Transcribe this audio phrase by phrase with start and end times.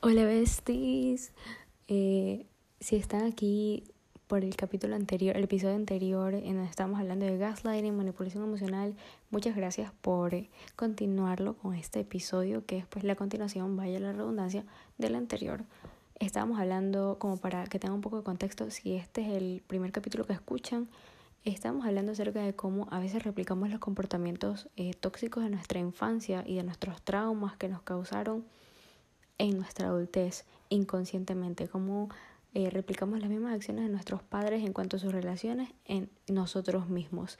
[0.00, 1.32] Hola besties.
[1.88, 2.46] Eh,
[2.78, 3.82] si están aquí
[4.28, 8.94] por el capítulo anterior, el episodio anterior en donde estábamos hablando de gaslighting, manipulación emocional,
[9.30, 10.36] muchas gracias por
[10.76, 14.64] continuarlo con este episodio que es pues la continuación, vaya la redundancia,
[14.98, 15.64] del anterior.
[16.20, 19.90] Estábamos hablando como para que tengan un poco de contexto, si este es el primer
[19.90, 20.88] capítulo que escuchan,
[21.44, 26.44] estamos hablando acerca de cómo a veces replicamos los comportamientos eh, tóxicos de nuestra infancia
[26.46, 28.44] y de nuestros traumas que nos causaron
[29.38, 32.08] en nuestra adultez inconscientemente, cómo
[32.54, 36.88] eh, replicamos las mismas acciones de nuestros padres en cuanto a sus relaciones en nosotros
[36.88, 37.38] mismos.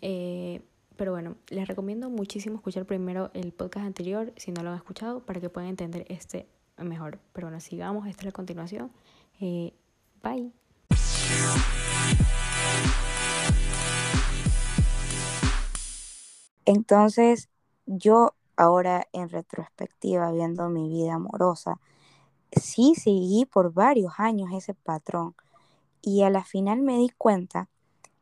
[0.00, 0.62] Eh,
[0.96, 5.20] pero bueno, les recomiendo muchísimo escuchar primero el podcast anterior, si no lo han escuchado,
[5.20, 7.18] para que puedan entender este mejor.
[7.32, 8.90] Pero bueno, sigamos, esta es la continuación.
[9.40, 9.72] Eh,
[10.22, 10.52] bye.
[16.66, 17.48] Entonces,
[17.86, 21.80] yo ahora en retrospectiva, viendo mi vida amorosa,
[22.52, 25.34] sí seguí por varios años ese patrón.
[26.02, 27.68] Y a la final me di cuenta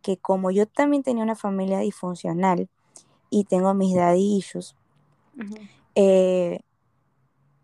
[0.03, 2.69] que como yo también tenía una familia disfuncional
[3.31, 4.75] y tengo mis daddy issues,
[5.95, 6.61] eh,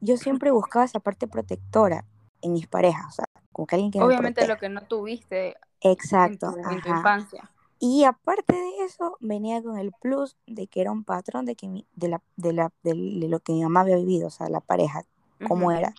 [0.01, 2.05] yo siempre buscaba esa parte protectora
[2.43, 6.55] en mis parejas, o sea, como que alguien que Obviamente lo que no tuviste Exacto,
[6.71, 7.51] en tu infancia.
[7.79, 11.85] Y aparte de eso, venía con el plus de que era un patrón de, que
[11.95, 15.05] de, la, de, la, de, lo que mi mamá había vivido, o sea, la pareja,
[15.49, 15.93] cómo era,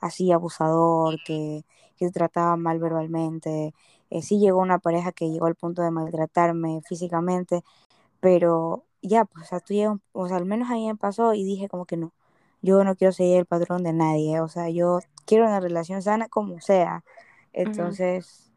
[0.00, 1.64] así abusador, que,
[1.96, 3.74] que trataba mal verbalmente.
[4.10, 7.64] Eh, sí llegó una pareja que llegó al punto de maltratarme físicamente,
[8.20, 11.34] pero ya, pues, o sea, tú llegas, o sea, al menos a mí me pasó
[11.34, 12.12] y dije como que no,
[12.60, 16.28] yo no quiero seguir el patrón de nadie, o sea, yo quiero una relación sana
[16.28, 17.04] como sea.
[17.52, 18.51] Entonces...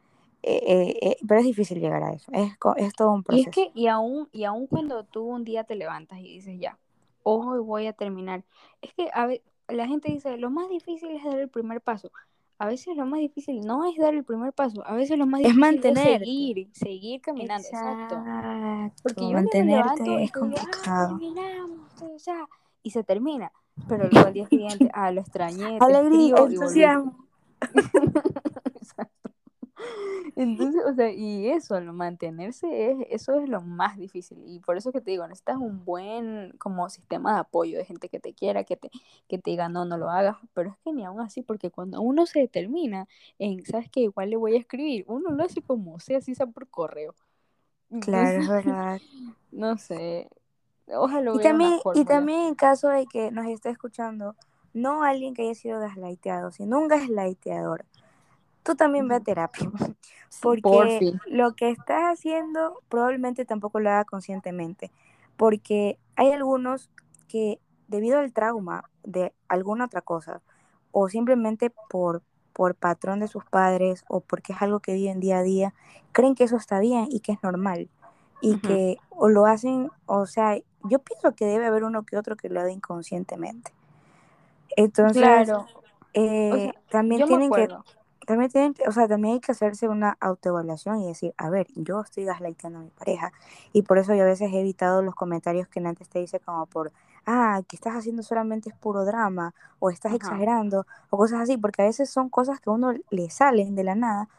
[0.47, 3.47] eh, eh, pero es difícil llegar a eso, es, es todo un proceso.
[3.47, 6.59] Y es que, y aún, y aún cuando tú un día te levantas y dices,
[6.59, 6.77] ya,
[7.23, 8.43] hoy voy a terminar,
[8.81, 12.11] es que a ver, la gente dice, lo más difícil es dar el primer paso.
[12.57, 15.39] A veces lo más difícil no es dar el primer paso, a veces lo más
[15.39, 16.19] difícil es, mantener.
[16.19, 17.67] seguir, seguir caminando.
[17.67, 18.23] Exacto.
[19.03, 21.19] Porque yo mantenerte es complicado.
[22.83, 23.51] y se termina.
[23.89, 25.77] Pero luego al día siguiente, ah, lo extrañé.
[25.81, 27.17] Alegría, entusiasmo.
[30.35, 34.37] Entonces, o sea, y eso, mantenerse es, eso es lo más difícil.
[34.45, 38.09] Y por eso que te digo, necesitas un buen como sistema de apoyo de gente
[38.09, 38.91] que te quiera, que te,
[39.27, 40.37] que te diga, no, no lo hagas.
[40.53, 43.07] Pero es que ni aún así, porque cuando uno se determina
[43.39, 44.01] en, ¿sabes qué?
[44.01, 47.15] Igual le voy a escribir, uno lo hace como sea, así sea por correo.
[48.01, 49.01] Claro, es verdad.
[49.51, 50.27] No sé.
[50.87, 54.35] Ojalá y también, y también en caso de que nos esté escuchando,
[54.73, 57.85] no alguien que haya sido gaslighteado, sino un gaslighteador
[58.65, 59.71] tú también ve a terapia.
[60.41, 64.91] Porque lo que estás haciendo probablemente tampoco lo haga conscientemente.
[65.37, 66.89] Porque hay algunos
[67.29, 70.41] que debido al trauma de alguna otra cosa,
[70.91, 72.21] o simplemente por,
[72.51, 75.73] por patrón de sus padres, o porque es algo que viven día a día,
[76.11, 77.89] creen que eso está bien y que es normal.
[78.41, 82.35] Y que o lo hacen, o sea, yo pienso que debe haber uno que otro
[82.35, 83.71] que lo haga inconscientemente.
[84.75, 85.49] Entonces,
[86.13, 87.69] eh, también tienen que
[88.25, 92.01] también tienen, o sea, también hay que hacerse una autoevaluación y decir, a ver, yo
[92.01, 93.31] estoy gaslightando a mi pareja
[93.73, 96.65] y por eso yo a veces he evitado los comentarios que antes te dice como
[96.65, 96.91] por,
[97.25, 101.83] ah, que estás haciendo solamente es puro drama o estás exagerando o cosas así, porque
[101.83, 104.29] a veces son cosas que a uno le salen de la nada,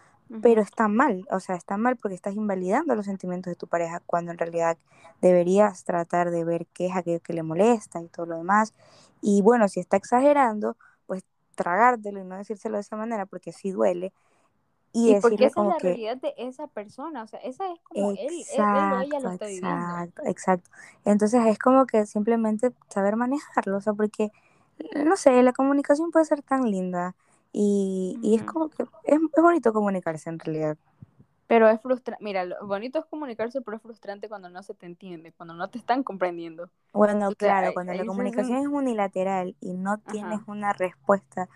[0.41, 4.01] pero está mal, o sea, está mal porque estás invalidando los sentimientos de tu pareja
[4.07, 4.79] cuando en realidad
[5.23, 8.75] deberías tratar de ver qué es aquello que le molesta y todo lo demás.
[9.23, 10.77] Y bueno, si está exagerando,
[11.57, 14.13] tragártelo y no decírselo de esa manera porque sí duele.
[14.93, 18.13] Y, y porque esa es la realidad de esa persona, o sea, esa es como
[18.13, 19.69] él, él, o ella lo está viviendo.
[19.69, 20.71] Exacto, exacto.
[21.05, 24.31] Entonces es como que simplemente saber manejarlo, o sea, porque,
[25.05, 27.15] no sé, la comunicación puede ser tan linda
[27.53, 30.79] y, y es como que es, es bonito comunicarse en realidad.
[31.47, 34.87] Pero es frustrante, mira, lo bonito es comunicarse, pero es frustrante cuando no se te
[34.87, 36.71] entiende, cuando no te están comprendiendo.
[36.93, 41.49] Bueno, claro, cuando la comunicación es unilateral y no tienes una respuesta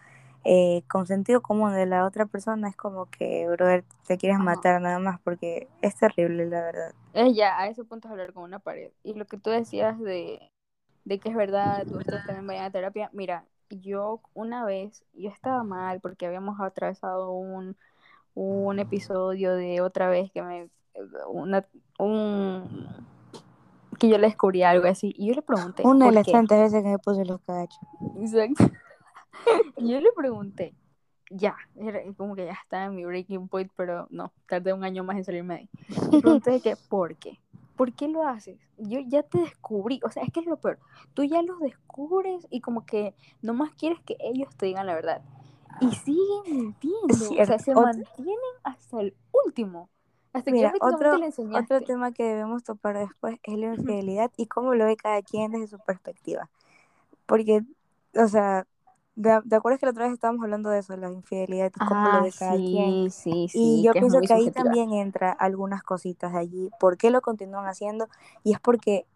[0.44, 4.80] eh, con sentido común de la otra persona, es como que, brother, te quieres matar
[4.80, 6.94] nada más porque es terrible, la verdad.
[7.12, 8.92] Es ya, a ese punto es hablar con una pared.
[9.02, 10.40] Y lo que tú decías de,
[11.04, 15.30] de que es verdad, tú ustedes también vayan a terapia, mira, yo una vez, yo
[15.30, 17.76] estaba mal porque habíamos atravesado un
[18.34, 20.68] un episodio de otra vez que me
[21.28, 21.66] una
[21.98, 22.88] un
[23.98, 26.82] que yo le descubrí algo así y yo le pregunté una de las tantas veces
[26.82, 27.78] que me puse los cachos
[28.18, 28.64] exacto
[29.76, 30.74] y yo le pregunté
[31.30, 35.04] ya era como que ya estaba en mi breaking point pero no tardé un año
[35.04, 35.70] más en salirme de ahí
[36.12, 37.38] le pregunté que por qué
[37.80, 38.60] ¿por qué lo haces?
[38.76, 40.78] Yo ya te descubrí, o sea, es que es lo peor.
[41.14, 45.22] Tú ya los descubres y como que nomás quieres que ellos te digan la verdad.
[45.80, 49.14] Y siguen mintiendo, o sea, se mantienen hasta el
[49.46, 49.88] último.
[50.32, 51.12] Hasta Mira, otro,
[51.54, 55.50] otro tema que debemos topar después es la infidelidad y cómo lo ve cada quien
[55.50, 56.48] desde su perspectiva.
[57.26, 57.64] Porque,
[58.14, 58.66] o sea,
[59.20, 62.18] ¿te acuerdas que la otra vez estábamos hablando de eso, la infidelidad y cómo lo
[62.18, 63.10] ah, ve cada quien?
[63.10, 66.70] Sí, sí, y yo pienso que ahí también entra algunas cositas de allí.
[66.78, 68.08] ¿Por qué lo continúan haciendo?
[68.44, 69.06] Y es porque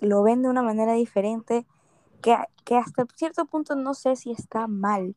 [0.00, 1.66] lo ven de una manera diferente
[2.20, 5.14] que, que hasta cierto punto no sé si está mal,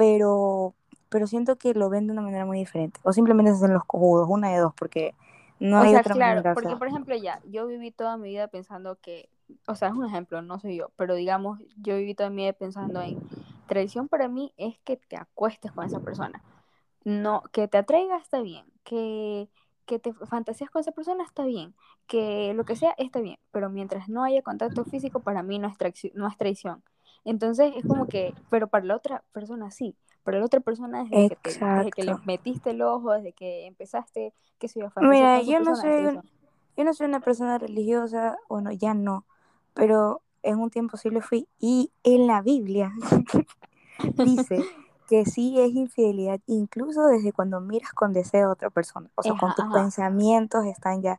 [0.00, 0.74] pero
[1.10, 3.00] pero siento que lo ven de una manera muy diferente.
[3.02, 5.14] O simplemente se hacen los cojudos, una de dos, porque
[5.58, 9.28] no hay otra claro, Porque, por ejemplo, ya, yo viví toda mi vida pensando que,
[9.66, 12.52] o sea, es un ejemplo, no soy yo, pero digamos, yo viví toda mi vida
[12.52, 13.18] pensando en
[13.66, 16.42] traición para mí es que te acuestes con esa persona.
[17.04, 19.48] No, que te atraiga está bien, que,
[19.86, 21.74] que te fantaseas con esa persona está bien,
[22.06, 25.66] que lo que sea está bien, pero mientras no haya contacto físico, para mí no
[25.66, 25.74] es,
[26.14, 26.84] no es traición.
[27.24, 31.36] Entonces es como que, pero para la otra persona sí pero la otra persona desde,
[31.36, 35.42] que, desde que le metiste el ojo, desde que empezaste, que se iba a Mira,
[35.42, 36.20] yo no soy
[36.76, 39.24] yo no soy una persona religiosa, bueno, ya no,
[39.74, 42.92] pero en un tiempo sí lo fui y en la Biblia
[44.18, 44.62] dice
[45.08, 49.34] que sí es infidelidad, incluso desde cuando miras con deseo a otra persona, o sea,
[49.36, 51.18] con tus pensamientos están ya.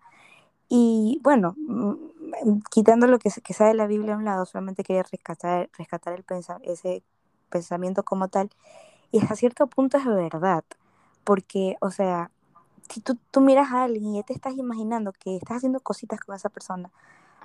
[0.74, 5.04] Y bueno, mm, quitando lo que, que sabe la Biblia a un lado, solamente quería
[5.04, 6.24] rescatar, rescatar el
[6.62, 7.04] ese
[7.50, 8.50] pensamiento como tal.
[9.12, 10.64] Y hasta cierto punto es verdad,
[11.26, 12.32] porque, o sea,
[12.90, 16.22] si tú, tú miras a alguien y ya te estás imaginando que estás haciendo cositas
[16.22, 16.90] con esa persona,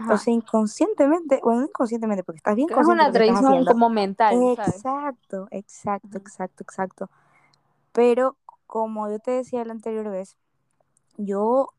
[0.08, 3.02] o sea, inconscientemente, bueno, no inconscientemente, porque estás bien consciente.
[3.02, 4.40] Es una tradición como mental.
[4.52, 7.11] Exacto, exacto, exacto, exacto.
[7.90, 8.37] Pero
[8.69, 10.37] como yo te decía la anterior vez,
[11.17, 11.70] yo,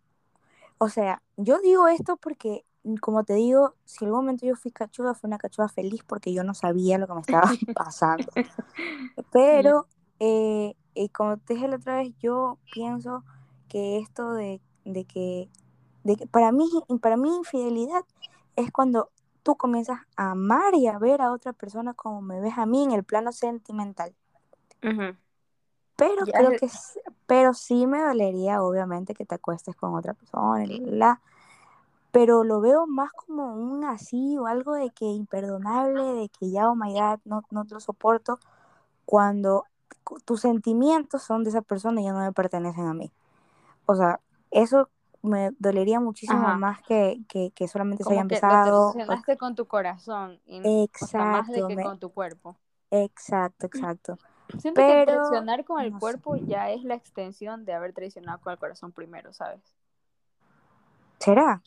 [0.77, 2.65] o sea, yo digo esto porque,
[3.01, 6.33] como te digo, si en algún momento yo fui cachuda, fue una cachuda feliz porque
[6.33, 8.31] yo no sabía lo que me estaba pasando.
[9.31, 9.87] Pero,
[10.19, 13.23] eh, y como te dije la otra vez, yo pienso
[13.67, 15.49] que esto de, que,
[16.03, 16.69] de que para, mí,
[17.01, 18.03] para mí infidelidad
[18.55, 19.11] es cuando
[19.43, 22.83] tú comienzas a amar y a ver a otra persona como me ves a mí
[22.83, 24.13] en el plano sentimental.
[25.97, 26.69] Pero creo que
[27.25, 31.21] pero sí me dolería obviamente que te acuestes con otra persona, la,
[32.11, 36.69] pero lo veo más como un así o algo de que imperdonable, de que ya,
[36.69, 38.39] oh my god, no, no lo soporto,
[39.05, 39.65] cuando
[40.23, 43.11] tus sentimientos son de esa persona y ya no me pertenecen a mí.
[43.85, 44.19] O sea,
[44.51, 44.89] eso
[45.21, 48.95] me dolería muchísimo más que, que, solamente se haya empezado.
[49.25, 52.55] Te con tu corazón y exacto, más de que con tu cuerpo.
[52.91, 54.17] Exacto, exacto.
[54.59, 58.53] Siento Pero, que traicionar con el cuerpo ya es la extensión de haber traicionado con
[58.53, 59.61] el corazón primero, ¿sabes?
[61.19, 61.61] ¿Será?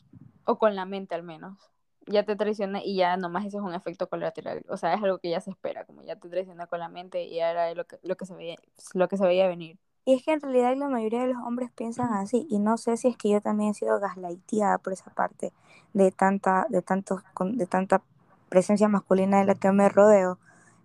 [0.45, 1.71] O con la mente al menos
[2.07, 4.63] ya te traiciona y ya nomás eso es un efecto colateral.
[4.69, 7.25] O sea, es algo que ya se espera, como ya te traiciona con la mente
[7.25, 8.57] y era lo que, lo que se veía,
[8.93, 9.77] lo que se veía venir.
[10.03, 12.97] Y es que en realidad la mayoría de los hombres piensan así, y no sé
[12.97, 15.53] si es que yo también he sido gaslighteada por esa parte
[15.93, 18.01] de tanta, de tanto, de tanta
[18.49, 20.39] presencia masculina de la que me rodeo,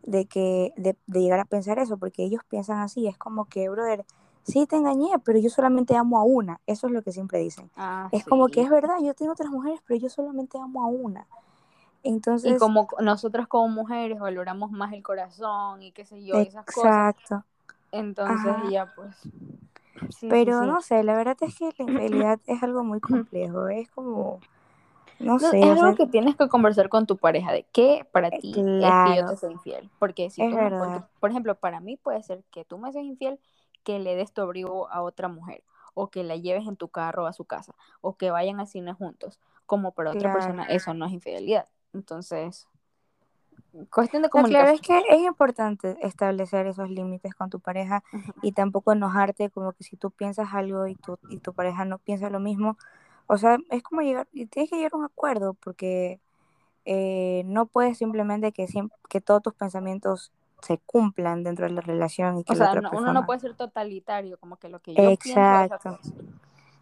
[0.07, 3.69] de que, de, de llegar a pensar eso, porque ellos piensan así, es como que,
[3.69, 4.05] brother,
[4.45, 6.61] sí te engañé, pero yo solamente amo a una.
[6.67, 7.71] Eso es lo que siempre dicen.
[7.77, 10.87] Ah, es como que es verdad, yo tengo otras mujeres, pero yo solamente amo a
[10.87, 11.27] una.
[12.03, 16.65] Entonces, y como nosotras como mujeres valoramos más el corazón y qué sé yo, esas
[16.65, 16.85] cosas.
[17.17, 17.45] Exacto.
[17.91, 19.17] Entonces ya pues.
[20.29, 23.69] pero no sé, la verdad es que la infidelidad es algo muy complejo.
[23.69, 24.41] Es como.
[25.19, 25.61] No, sé.
[25.61, 29.17] Es algo que tienes que conversar con tu pareja de qué para ti es que
[29.17, 29.91] yo te soy infiel.
[29.99, 30.57] Porque si tú,
[31.21, 33.41] por ejemplo, para mí puede ser que tú me seas infiel
[33.83, 35.63] que le des tu abrigo a otra mujer
[35.95, 38.93] o que la lleves en tu carro a su casa o que vayan al cine
[38.93, 41.69] juntos, como para otra persona, eso no es infidelidad.
[41.95, 42.69] Entonces,
[43.91, 44.79] cuestión de comunicación.
[44.79, 48.03] Claro, es que es importante establecer esos límites con tu pareja
[48.43, 51.99] y tampoco enojarte como que si tú piensas algo y tu, y tu pareja no
[51.99, 52.77] piensa lo mismo.
[53.27, 56.21] O sea, es como llegar, tienes que llegar a un acuerdo porque
[56.85, 58.67] eh, no puedes simplemente que,
[59.09, 62.39] que todos tus pensamientos se cumplan dentro de la relación.
[62.39, 65.99] Y que o sea, uno no puede ser totalitario, como que lo que yo Exacto.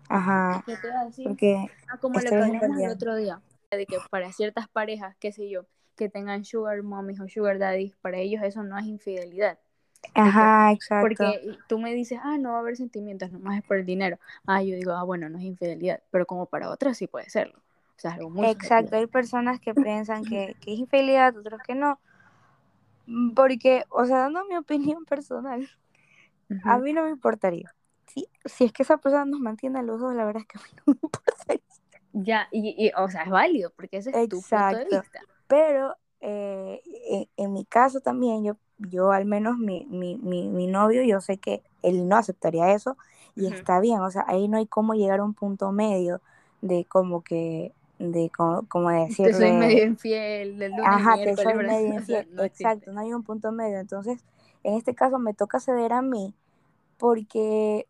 [0.08, 0.62] Ajá.
[0.66, 1.26] ¿Qué te a decir?
[1.26, 5.48] Porque ah, como le hablamos el otro día, de que para ciertas parejas, qué sé
[5.48, 9.58] yo, que tengan sugar mommies o sugar daddies, para ellos eso no es infidelidad.
[10.14, 11.06] Ajá, exacto.
[11.06, 14.18] Porque tú me dices, ah, no va a haber sentimientos, nomás es por el dinero.
[14.46, 17.58] Ah, yo digo, ah, bueno, no es infidelidad, pero como para otras sí puede serlo.
[17.96, 21.74] O sea, algo muy Exacto, hay personas que piensan que, que es infidelidad, otros que
[21.74, 21.98] no.
[23.06, 25.68] Mm, porque, o sea, dando mi opinión personal,
[26.64, 27.74] a mí no me importaría.
[28.06, 30.58] Si, si es que esa persona nos mantiene a los dos, la verdad es que
[30.58, 31.64] a mí no me importaría.
[32.16, 35.20] Ya, y, o sea, es válido, porque ese es tu punto de vista.
[35.48, 36.80] Pero eh,
[37.36, 41.62] en, mi caso también, yo, yo al menos mi, mi, mi, novio, yo sé que
[41.82, 42.96] él no aceptaría eso
[43.36, 46.20] y está bien, o sea, ahí no hay cómo llegar a un punto medio
[46.60, 49.32] de como que de como, como decirle...
[49.32, 53.22] Te soy medio infiel, del lunes Ajá, te soy medio infiel, exacto, no hay un
[53.22, 53.78] punto medio.
[53.78, 54.24] Entonces,
[54.62, 56.34] en este caso me toca ceder a mí
[56.98, 57.86] porque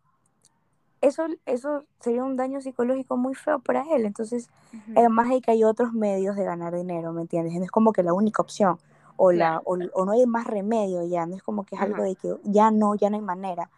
[1.01, 4.05] eso, eso sería un daño psicológico muy feo para él.
[4.05, 4.49] Entonces,
[4.95, 7.53] además hay que hay otros medios de ganar dinero, ¿me entiendes?
[7.53, 8.77] No es como que la única opción
[9.17, 12.15] o, la, o, no hay más remedio ya, no es como que es algo de
[12.15, 13.69] que ya no, ya no hay manera.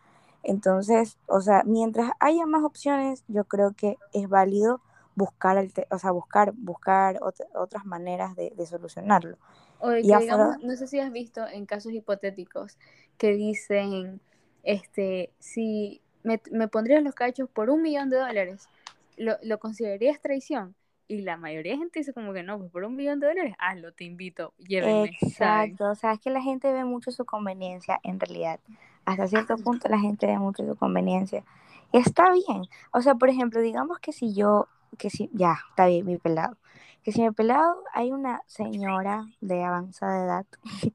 [0.43, 4.81] Entonces, o sea, mientras haya más opciones, yo creo que es válido
[5.15, 7.19] buscar, el o sea, buscar, buscar
[7.53, 9.37] otras maneras de, solucionarlo.
[9.79, 12.77] O digamos, no sé si has visto en casos hipotéticos
[13.17, 14.21] que dicen,
[14.63, 18.69] este, si me, me pondrías los cachos por un millón de dólares,
[19.17, 20.75] ¿lo, lo considerarías traición?
[21.07, 23.55] Y la mayoría de gente dice como que no, pues por un millón de dólares,
[23.59, 25.17] hazlo, te invito, llévenme.
[25.21, 28.59] Exacto, o sea, es que la gente ve mucho su conveniencia en realidad.
[29.05, 31.45] Hasta cierto punto la gente ve mucho su conveniencia.
[31.93, 32.63] Y está bien.
[32.91, 36.57] O sea, por ejemplo, digamos que si yo que si, ya, está bien, mi pelado.
[37.03, 40.45] Que si mi pelado hay una señora de avanzada edad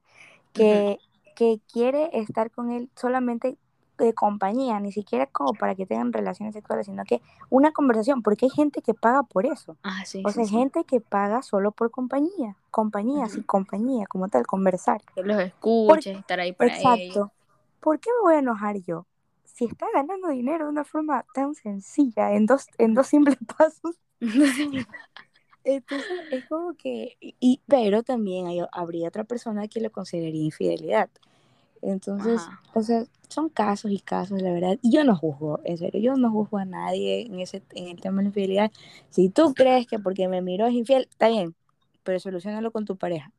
[0.52, 0.98] que,
[1.34, 3.56] que quiere estar con él solamente
[4.04, 8.46] de compañía, ni siquiera como para que tengan relaciones sexuales, sino que una conversación, porque
[8.46, 9.76] hay gente que paga por eso.
[9.82, 14.28] Ah, sí, o sea, hay gente que paga solo por compañía, compañía, sin compañía, como
[14.28, 15.00] tal, conversar.
[15.14, 17.32] Que los escuches, estar ahí para Exacto.
[17.80, 19.06] ¿Por qué me voy a enojar yo?
[19.52, 23.96] si está ganando dinero de una forma tan sencilla, en dos, en dos simples pasos.
[25.64, 31.08] Entonces es como que, y, pero también hay, habría otra persona que lo consideraría infidelidad.
[31.82, 32.40] Entonces,
[32.74, 34.78] o sea, son casos y casos, la verdad.
[34.82, 38.00] Y yo no juzgo, en serio, yo no juzgo a nadie en, ese, en el
[38.00, 38.72] tema de la infidelidad.
[39.10, 41.54] Si tú crees que porque me miró es infiel, está bien,
[42.04, 43.32] pero solucionalo con tu pareja.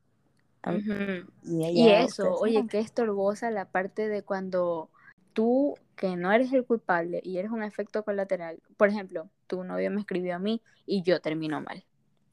[1.42, 4.90] y, eso, oye, qué estorbosa la parte de cuando
[5.32, 9.90] tú que no eres el culpable y eres un efecto colateral, por ejemplo, tu novio
[9.90, 11.84] me escribió a mí y yo termino mal.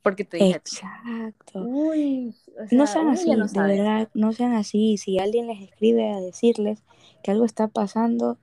[0.02, 1.62] Porque te dije Exacto.
[1.64, 2.34] Uy,
[2.72, 4.98] no sean así, de verdad, no sean así.
[4.98, 6.84] Si alguien les escribe a decirles
[7.24, 8.38] que algo está pasando,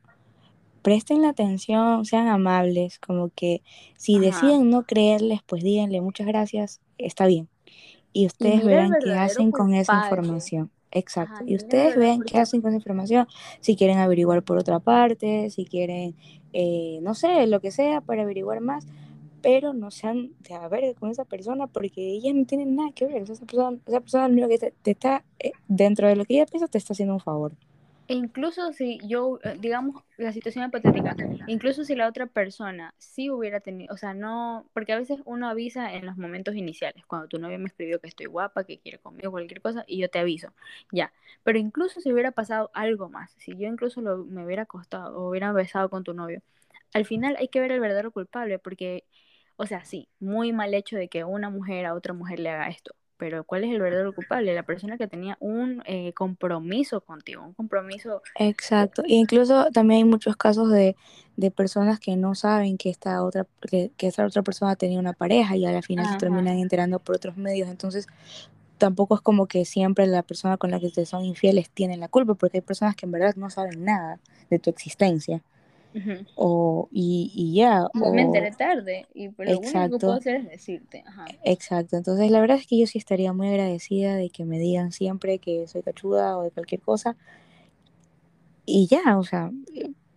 [0.83, 3.63] presten la atención, sean amables, como que
[3.97, 7.49] si deciden no creerles, pues díganle muchas gracias, está bien.
[8.13, 10.71] Y ustedes verán qué hacen con esa información.
[10.91, 11.45] Exacto.
[11.47, 13.27] y ustedes ven qué hacen con esa información,
[13.61, 16.17] si quieren averiguar por otra parte, si quieren,
[16.55, 18.87] eh, no sé, lo que sea para averiguar más,
[19.43, 23.07] pero no sean de a ver con esa persona porque ella no tiene nada que
[23.07, 23.23] ver.
[23.23, 26.79] Esa persona, esa persona que te, está, eh, dentro de lo que ella piensa, te
[26.79, 27.53] está haciendo un favor.
[28.09, 31.15] E incluso si yo, eh, digamos, la situación hipotética,
[31.47, 35.47] incluso si la otra persona sí hubiera tenido, o sea, no, porque a veces uno
[35.47, 38.99] avisa en los momentos iniciales, cuando tu novia me escribió que estoy guapa, que quiere
[38.99, 40.55] conmigo, cualquier cosa, y yo te aviso,
[40.91, 41.13] ya.
[41.45, 45.29] Pero incluso si hubiera pasado algo más, si yo incluso lo, me hubiera acostado o
[45.29, 46.41] hubiera besado con tu novio,
[46.95, 49.05] al final hay que ver el verdadero culpable, porque,
[49.59, 52.69] o sea, sí, muy mal hecho de que una mujer a otra mujer le haga
[52.69, 54.55] esto, pero ¿cuál es el verdadero culpable?
[54.55, 58.23] La persona que tenía un eh, compromiso contigo, un compromiso.
[58.37, 60.95] Exacto, e incluso también hay muchos casos de,
[61.37, 65.13] de personas que no saben que esta otra que, que esta otra persona tenía una
[65.13, 68.07] pareja y al final se terminan enterando por otros medios, entonces
[68.79, 72.07] tampoco es como que siempre la persona con la que te son infieles tiene la
[72.07, 75.43] culpa, porque hay personas que en verdad no saben nada de tu existencia
[76.35, 77.87] o, y, y ya.
[77.95, 81.05] me enteré tarde y lo único que puedo hacer es decirte.
[81.45, 84.93] Exacto, entonces la verdad es que yo sí estaría muy agradecida de que me digan
[84.93, 87.17] siempre que soy cachuda o de cualquier cosa.
[88.65, 89.51] Y ya, o sea.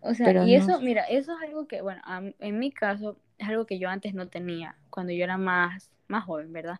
[0.01, 2.01] O sea, y eso, mira, eso es algo que, bueno,
[2.40, 6.25] en mi caso es algo que yo antes no tenía, cuando yo era más, más
[6.25, 6.80] joven, ¿verdad?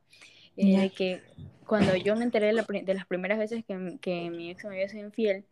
[0.58, 1.22] Eh, que
[1.66, 5.06] cuando yo me enteré de, las primeras veces que, que mi ex me había sido
[5.06, 5.46] infiel,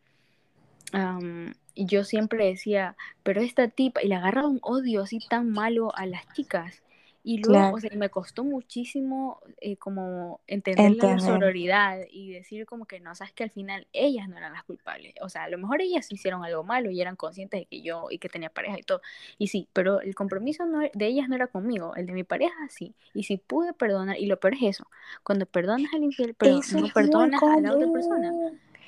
[1.80, 5.96] y yo siempre decía, pero esta tipa, y le agarraba un odio así tan malo
[5.96, 6.84] a las chicas.
[7.24, 12.86] Y luego, o sea, me costó muchísimo eh, como entender, la sororidad y decir como
[12.86, 15.14] que no, sabes que al final ellas no eran las culpables.
[15.22, 18.08] O sea, a lo mejor ellas hicieron algo malo y eran conscientes de que yo
[18.10, 19.00] y que tenía pareja y todo.
[19.38, 22.58] Y sí, pero el compromiso no, de ellas no era conmigo, el de mi pareja
[22.70, 22.94] sí.
[23.14, 24.88] Y si pude perdonar, y lo peor es eso,
[25.24, 28.34] cuando perdonas al infiel, pero no perdonas a la otra persona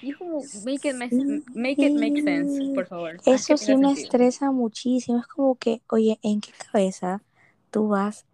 [0.02, 3.18] y como, make it, make, it make sense, por favor.
[3.26, 5.20] Eso sí me estresa muchísimo.
[5.20, 7.22] Es como que, oye, ¿en qué cabeza
[7.70, 8.26] tú vas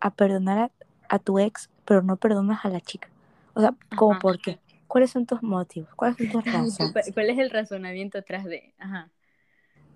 [0.00, 0.70] a perdonar
[1.08, 3.08] a, tu ex, pero no perdonas a la chica?
[3.54, 4.58] O sea, ¿cómo por qué?
[4.86, 5.88] ¿Cuáles son tus motivos?
[5.94, 7.10] ¿Cuáles son tus razones?
[7.14, 8.72] ¿Cuál es el razonamiento atrás de?
[8.78, 9.10] Ajá.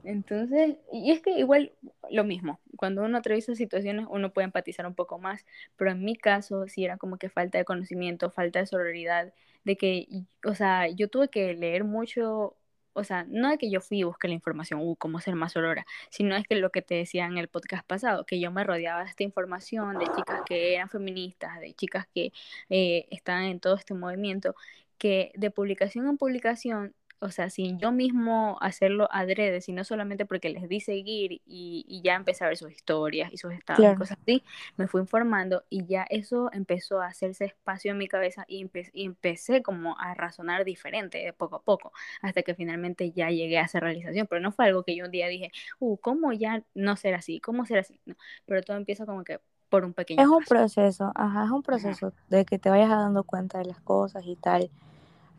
[0.07, 1.73] Entonces, y es que igual
[2.11, 5.45] lo mismo, cuando uno atraviesa situaciones uno puede empatizar un poco más,
[5.77, 9.33] pero en mi caso sí era como que falta de conocimiento, falta de sororidad,
[9.67, 10.07] de que,
[10.45, 12.57] o sea, yo tuve que leer mucho,
[12.93, 15.53] o sea, no de que yo fui y busqué la información, uh, cómo ser más
[15.53, 18.63] sorora, sino es que lo que te decía en el podcast pasado, que yo me
[18.65, 22.33] rodeaba de esta información de chicas que eran feministas, de chicas que
[22.71, 24.55] eh, estaban en todo este movimiento,
[24.99, 30.51] que de publicación en publicación o sea, sin yo mismo hacerlo adrede, sino solamente porque
[30.51, 34.19] les di seguir y, ya empecé a ver sus historias y sus estados y cosas
[34.21, 34.45] así,
[34.77, 39.63] me fui informando y ya eso empezó a hacerse espacio en mi cabeza y, empecé
[39.63, 41.93] como a razonar diferente de poco a poco,
[42.23, 45.11] hasta que finalmente ya llegué a esa realización, pero no fue algo que yo un
[45.11, 47.41] día dije, uh, ¿cómo ya no ser así?
[47.41, 48.01] ¿Cómo ser así?
[48.05, 51.63] No, pero todo empieza como que por un pequeño Es un proceso, ajá, es un
[51.63, 54.71] proceso de que te vayas dando cuenta de las cosas y tal.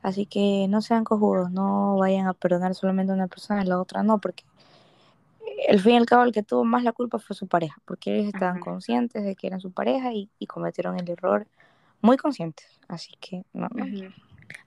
[0.01, 3.79] Así que no sean cojudos, no vayan a perdonar solamente a una persona y la
[3.79, 4.43] otra no, porque
[5.67, 8.15] el fin y al cabo el que tuvo más la culpa fue su pareja, porque
[8.15, 11.47] ellos estaban conscientes de que eran su pareja y, cometieron el error
[12.01, 12.79] muy conscientes.
[12.87, 13.67] Así que no.
[13.73, 13.85] no.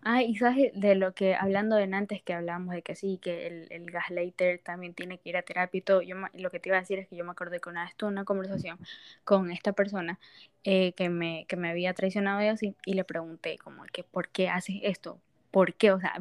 [0.03, 3.47] Ah, y sabes de lo que, hablando de antes que hablamos de que sí, que
[3.47, 6.71] el, el gaslighter también tiene que ir a terapia y todo, yo lo que te
[6.71, 8.79] iba a decir es que yo me acordé que una vez tuve una conversación
[9.25, 10.19] con esta persona
[10.65, 14.29] eh, que, me, que me había traicionado y así, y le pregunté como que, ¿por
[14.29, 15.21] qué haces esto?
[15.51, 15.93] ¿Por qué?
[15.93, 16.15] O sea,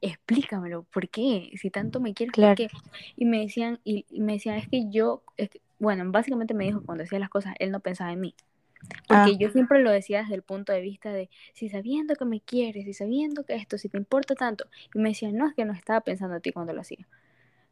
[0.00, 1.50] explícamelo, ¿por qué?
[1.56, 2.68] Si tanto me quieres, ¿por qué?
[3.16, 5.24] Y me decían, y, me decían, es que yo,
[5.80, 8.34] bueno, básicamente me dijo cuando decía las cosas, él no pensaba en mí.
[9.08, 9.38] Porque ah.
[9.38, 12.84] yo siempre lo decía desde el punto de vista de, si sabiendo que me quieres,
[12.84, 14.66] si sabiendo que esto, si te importa tanto.
[14.94, 17.06] Y me decían, no, es que no estaba pensando en ti cuando lo hacía.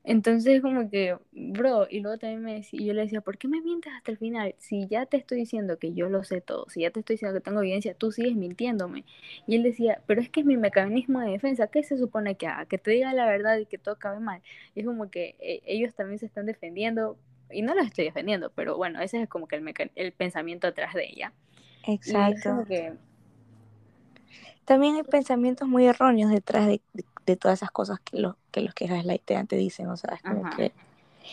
[0.05, 3.63] Entonces como que, bro, y luego también me decía, yo le decía, ¿por qué me
[3.63, 4.55] mientes hasta el final?
[4.59, 7.39] Si ya te estoy diciendo que yo lo sé todo, si ya te estoy diciendo
[7.39, 9.05] que tengo evidencia, tú sigues mintiéndome.
[9.47, 12.47] Y él decía, pero es que es mi mecanismo de defensa, ¿qué se supone que
[12.47, 12.67] haga?
[12.67, 14.43] Que te diga la verdad y que todo acabe mal.
[14.75, 17.17] Y es como que eh, ellos también se están defendiendo,
[17.51, 20.95] y no los estoy defendiendo, pero bueno, ese es como que el, el pensamiento atrás
[20.95, 21.33] de ella.
[21.87, 22.65] Exacto.
[24.65, 26.81] También hay pensamientos muy erróneos detrás de,
[27.27, 28.89] de, todas esas cosas que los que, los que
[29.47, 30.73] te dicen, o sea, es como que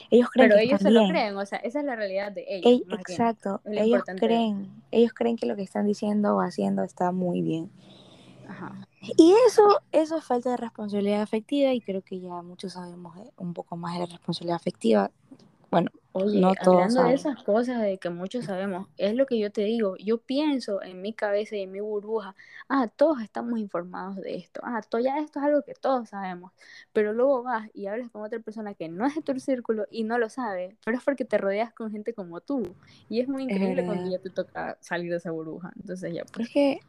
[0.10, 2.82] ellos creen Pero ellos se lo creen, o sea, esa es la realidad de ellos.
[3.00, 7.69] exacto, ellos creen, ellos creen que lo que están diciendo o haciendo está muy bien.
[8.47, 8.88] Ajá.
[9.17, 13.54] Y eso, eso es falta de responsabilidad afectiva y creo que ya muchos sabemos un
[13.54, 15.10] poco más de la responsabilidad afectiva
[15.72, 19.50] bueno, Oye, no hablando de esas cosas de que muchos sabemos, es lo que yo
[19.50, 22.36] te digo, yo pienso en mi cabeza y en mi burbuja,
[22.68, 26.52] ah, todos estamos informados de esto, ah, ya esto es algo que todos sabemos,
[26.92, 30.04] pero luego vas y hablas con otra persona que no es de tu círculo y
[30.04, 32.76] no lo sabe, pero es porque te rodeas con gente como tú,
[33.08, 36.48] y es muy increíble cuando ya te toca salir de esa burbuja, entonces ya pues.
[36.48, 36.80] Es que,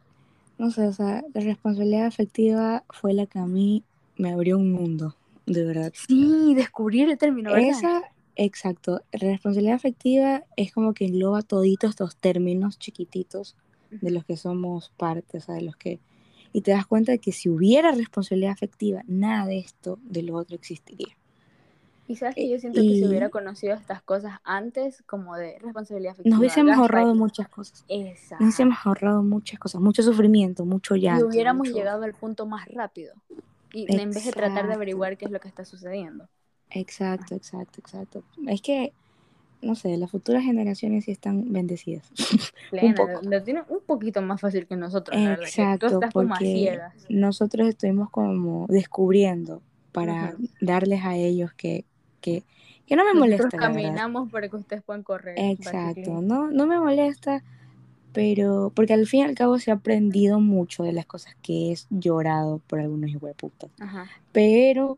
[0.57, 3.85] no sé, o sea, la responsabilidad afectiva fue la que a mí
[4.17, 5.15] me abrió un mundo,
[5.45, 5.93] de verdad.
[5.95, 7.69] Sí, descubrir el término, ¿verdad?
[7.69, 13.55] Esa Exacto, responsabilidad afectiva es como que engloba toditos estos términos chiquititos
[13.91, 15.99] de los que somos parte, o sea, de los que...
[16.51, 20.35] Y te das cuenta de que si hubiera responsabilidad afectiva, nada de esto, de lo
[20.35, 21.15] otro existiría.
[22.07, 26.11] Y sabes que yo siento que si hubiera conocido estas cosas antes, como de responsabilidad
[26.11, 26.31] afectiva.
[26.31, 27.85] Nos hubiésemos ahorrado muchas cosas.
[27.87, 28.35] Exacto.
[28.35, 31.25] Nos hubiésemos ahorrado muchas cosas, mucho sufrimiento, mucho llanto.
[31.25, 33.13] Y hubiéramos llegado al punto más rápido.
[33.71, 36.27] Y en vez de tratar de averiguar qué es lo que está sucediendo.
[36.73, 38.23] Exacto, exacto, exacto.
[38.47, 38.93] Es que,
[39.61, 42.09] no sé, las futuras generaciones sí están bendecidas.
[42.71, 43.21] un poco.
[43.21, 50.35] Lo, tienen un poquito más fácil que nosotros, Exacto, porque nosotros estuvimos como descubriendo para
[50.59, 51.85] darles a ellos que,
[52.19, 52.43] que,
[52.87, 53.43] que no me molesta.
[53.43, 55.35] Nosotros caminamos para que ustedes puedan correr.
[55.37, 57.43] Exacto, no, no me molesta,
[58.13, 61.71] pero porque al fin y al cabo se ha aprendido mucho de las cosas que
[61.71, 63.69] es llorado por algunos hueputas.
[64.31, 64.97] Pero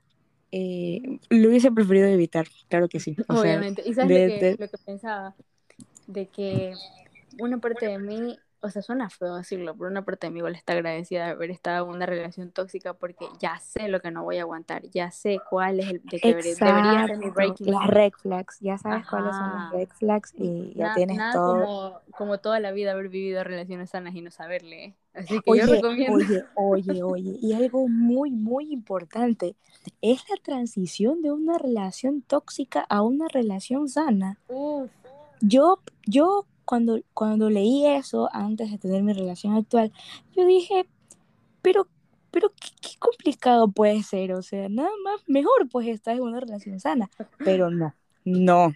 [0.57, 3.17] eh, lo hubiese preferido evitar, claro que sí.
[3.27, 3.83] Obviamente.
[3.85, 5.35] y sabes lo, que, pensaba,
[6.07, 6.73] de que
[7.39, 10.56] una parte de mí, o sea, suena feo decirlo, pero una parte de mí igual
[10.56, 14.23] está agradecida de haber estado en una relación tóxica porque ya sé lo que no
[14.23, 17.71] voy a aguantar, ya sé cuál es el de que debería ser mi breaking.
[17.71, 21.65] Las red flags, ya sabes cuáles son las red flags y ya tienes todo.
[21.65, 24.86] Como, como toda la vida haber vivido relaciones sanas y no saberle.
[24.86, 24.95] ¿eh?
[25.13, 26.15] Así que yo recomiendo.
[26.15, 29.56] Oye, oye, oye, y algo muy, muy importante
[30.01, 34.39] es la transición de una relación tóxica a una relación sana.
[35.41, 39.91] Yo, yo cuando, cuando leí eso antes de tener mi relación actual,
[40.36, 40.86] yo dije,
[41.62, 41.88] pero,
[42.32, 46.80] pero qué, complicado puede ser, o sea, nada más mejor pues estar en una relación
[46.80, 47.10] sana,
[47.43, 47.93] pero no,
[48.25, 48.73] no,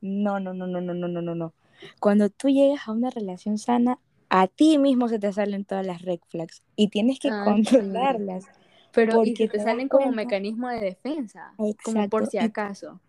[0.00, 1.52] no, no, no, no, no, no, no, no.
[2.00, 6.02] Cuando tú llegas a una relación sana, a ti mismo se te salen todas las
[6.02, 8.46] red flags y tienes que controlarlas.
[8.92, 13.00] Pero y te, salen como mecanismo de defensa, como por si acaso.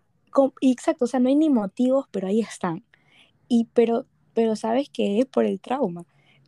[0.62, 2.84] exacto, o sea, no hay ni motivos, pero ahí están.
[3.48, 6.06] Y pero, pero sabes que es por el trauma.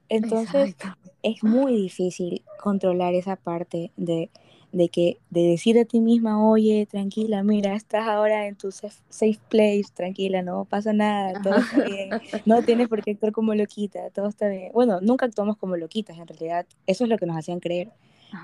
[0.09, 0.75] Entonces
[1.23, 4.29] es muy difícil controlar esa parte de,
[4.71, 9.39] de que de decir a ti misma, oye, tranquila, mira, estás ahora en tu safe,
[9.49, 12.09] place, tranquila, no pasa nada, todo está bien,
[12.45, 14.71] no tienes por qué actuar como loquita, todo está bien.
[14.73, 17.89] Bueno, nunca actuamos como loquitas, en realidad, eso es lo que nos hacían creer,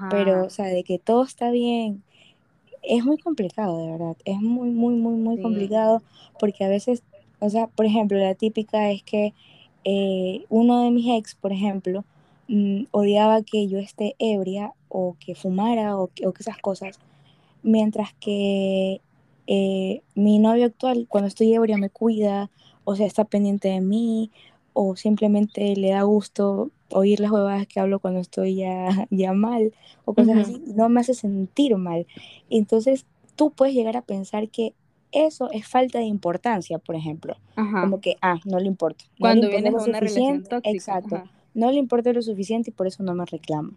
[0.10, 2.02] pero, o sea, de que todo está bien,
[2.82, 6.02] es muy complicado, de verdad, es muy, muy, muy, muy complicado,
[6.40, 7.04] porque a veces,
[7.42, 9.34] o sea, por ejemplo, la típica es que
[9.84, 12.06] eh, uno de mis ex, por ejemplo,
[12.48, 17.00] mm, odiaba que yo esté ebria o que fumara o que, o que esas cosas,
[17.64, 19.02] mientras que
[19.48, 22.52] eh, mi novio actual, cuando estoy ebria, me cuida,
[22.84, 24.30] o sea, está pendiente de mí,
[24.74, 29.74] o simplemente le da gusto oír las huevadas que hablo cuando estoy ya, ya mal,
[30.06, 32.06] o cosas así, no me hace sentir mal.
[32.52, 34.74] Entonces, tú puedes llegar a pensar que
[35.12, 37.38] eso es falta de importancia, por ejemplo.
[37.56, 39.06] Como que, ah, no le importa.
[39.20, 40.70] Cuando vienes de una relación tóxica.
[40.70, 41.24] Exacto.
[41.54, 43.74] No le importa lo suficiente y por eso no me reclama.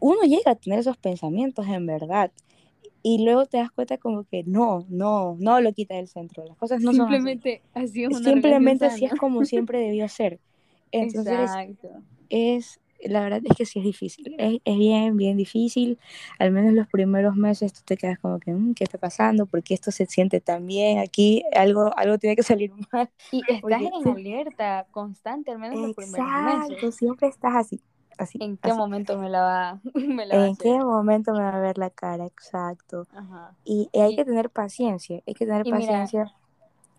[0.00, 2.30] Uno llega a tener esos pensamientos en verdad.
[3.02, 6.44] Y luego te das cuenta como que no, no, no lo quita del centro.
[6.46, 7.90] Las cosas no Simplemente son así.
[7.90, 10.40] así es una Simplemente así es como siempre debió ser.
[10.90, 11.88] Entonces, Exacto.
[12.30, 15.98] es la verdad es que sí es difícil, es, bien, bien difícil,
[16.38, 19.46] al menos los primeros meses tú te quedas como que, mm, ¿qué está pasando?
[19.46, 20.98] ¿Por qué esto se siente tan bien?
[20.98, 23.10] Aquí algo, algo tiene que salir mal.
[23.30, 26.70] Y estás en alerta constante, al menos los primeros meses.
[26.70, 27.80] Exacto, siempre estás así.
[28.16, 31.58] Así, ¿En qué momento me la va, me la ¿En qué momento me va a
[31.58, 32.26] ver la cara?
[32.26, 33.08] Exacto.
[33.64, 36.32] Y, hay que tener paciencia, hay que tener paciencia,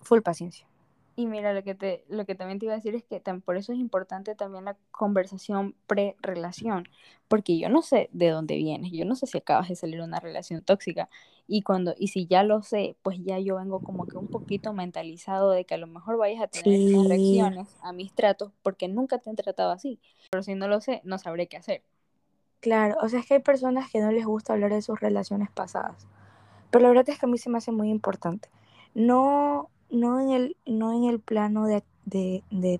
[0.01, 0.67] full paciencia.
[1.17, 3.55] Y mira, lo que, te, lo que también te iba a decir es que por
[3.55, 6.89] eso es importante también la conversación pre-relación,
[7.29, 10.03] porque yo no sé de dónde vienes, yo no sé si acabas de salir de
[10.03, 11.09] una relación tóxica
[11.47, 14.73] y cuando y si ya lo sé, pues ya yo vengo como que un poquito
[14.73, 19.17] mentalizado de que a lo mejor vayas a tener reacciones a mis tratos porque nunca
[19.19, 19.99] te han tratado así,
[20.31, 21.81] pero si no lo sé, no sabré qué hacer.
[22.59, 25.49] Claro, o sea, es que hay personas que no les gusta hablar de sus relaciones
[25.49, 26.07] pasadas,
[26.71, 28.49] pero la verdad es que a mí se me hace muy importante.
[28.95, 32.79] No no en el, no en el plano de, de,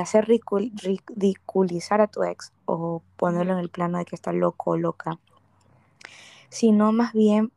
[0.00, 4.76] hacer ridiculizar a tu ex o ponerlo en el plano de que está loco o
[4.76, 5.18] loca,
[6.48, 7.52] sino más bien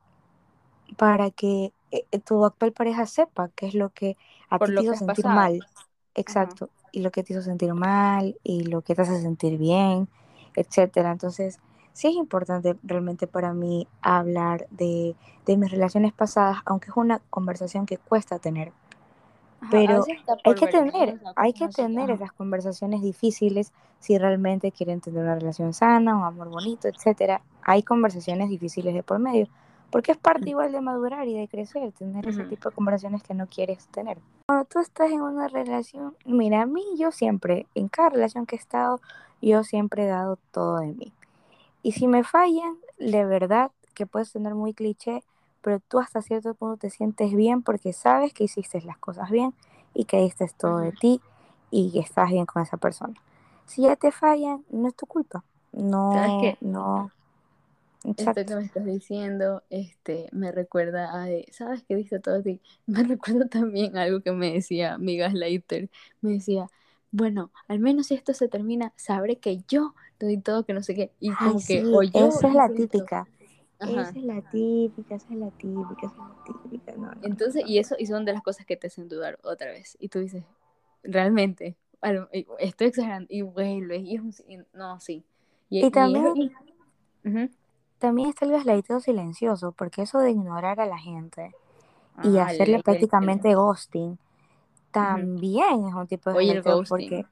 [0.98, 4.17] para que eh, eh, tu actual pareja sepa qué es lo que
[4.50, 5.65] a ti te hizo sentir mal.
[6.15, 6.69] Exacto.
[6.91, 10.08] Y lo que te hizo sentir mal y lo que te hace sentir bien,
[10.56, 11.12] etcétera.
[11.12, 11.60] Entonces,
[11.93, 15.15] sí es importante realmente para mí hablar de,
[15.47, 18.71] mis relaciones pasadas, aunque es una conversación que cuesta tener.
[19.71, 20.03] Pero
[20.43, 25.73] hay que tener, hay que tener esas conversaciones difíciles si realmente quieren tener una relación
[25.73, 27.41] sana, un amor bonito, etcétera.
[27.62, 29.47] Hay conversaciones difíciles de por medio,
[29.89, 33.34] porque es parte igual de madurar y de crecer, tener ese tipo de conversaciones que
[33.34, 34.17] no quieres tener.
[34.47, 38.58] Cuando tú estás en una relación, mira, a mí yo siempre, en cada relación que
[38.58, 38.99] he estado,
[39.41, 41.13] yo siempre he dado todo de mí.
[41.84, 45.24] Y si me fallan, de verdad que puedes tener muy cliché,
[45.62, 49.54] pero tú hasta cierto punto te sientes bien porque sabes que hiciste las cosas bien
[49.93, 51.22] y que diste todo de ti
[51.72, 53.13] y que estás bien con esa persona.
[53.67, 55.43] Si ya te fallan, no es tu culpa.
[55.74, 57.12] No, no.
[58.15, 62.62] Esto que me estás diciendo, este, me recuerda a, ¿sabes qué diste todo de ti?
[62.86, 65.89] Me recuerda también algo que me decía mi gaslighter.
[66.22, 66.67] Me decía,
[67.12, 70.95] bueno, al menos si esto se termina, sabré que yo doy todo, que no sé
[70.95, 71.12] qué.
[71.19, 73.27] Y como que, o yo esa es la típica.
[73.79, 76.93] Esa es la típica, esa es la típica, esa es la típica.
[77.23, 79.97] Entonces, y eso y son de las cosas que te hacen dudar otra vez.
[79.99, 80.43] Y tú dices,
[81.03, 81.75] realmente,
[82.59, 83.27] estoy exagerando.
[83.29, 84.19] Y vuelves, y,
[84.73, 85.23] no, sí.
[85.69, 86.51] Y, también,
[87.97, 91.51] también está el gaslighteo silencioso, porque eso de ignorar a la gente
[92.23, 94.17] y ah, hacerle prácticamente ghosting
[94.93, 97.25] también es un tipo de Oye, porque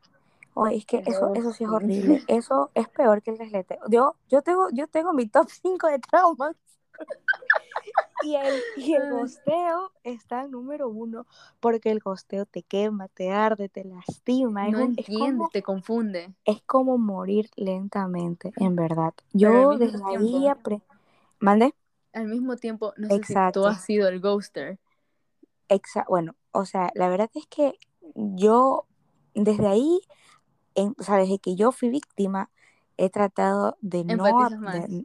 [0.54, 2.24] Oye, es que eso, eso sí es horrible.
[2.28, 3.80] Eso es peor que el deslete.
[3.90, 6.56] Yo, yo tengo, yo tengo mi top 5 de traumas.
[8.24, 11.26] y el, y el gosteo está en número uno
[11.60, 14.68] porque el gosteo te quema, te arde, te lastima.
[14.70, 16.34] No entiendes, te confunde.
[16.46, 19.14] Es como morir lentamente, en verdad.
[19.34, 20.84] Yo desde ahí aprendí.
[21.40, 21.74] ¿Mande?
[22.14, 24.78] Al mismo tiempo, no sé si tú has sido el ghoster.
[25.70, 26.10] Exacto.
[26.10, 27.74] Bueno, o sea, la verdad es que
[28.14, 28.86] yo
[29.34, 30.02] desde ahí,
[30.76, 32.50] en, o sea, desde que yo fui víctima,
[32.98, 34.26] he tratado de no,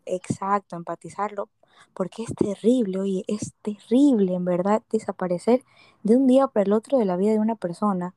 [0.04, 1.48] exacto, empatizarlo,
[1.94, 5.64] porque es terrible, oye, es terrible en verdad desaparecer
[6.02, 8.14] de un día para el otro de la vida de una persona.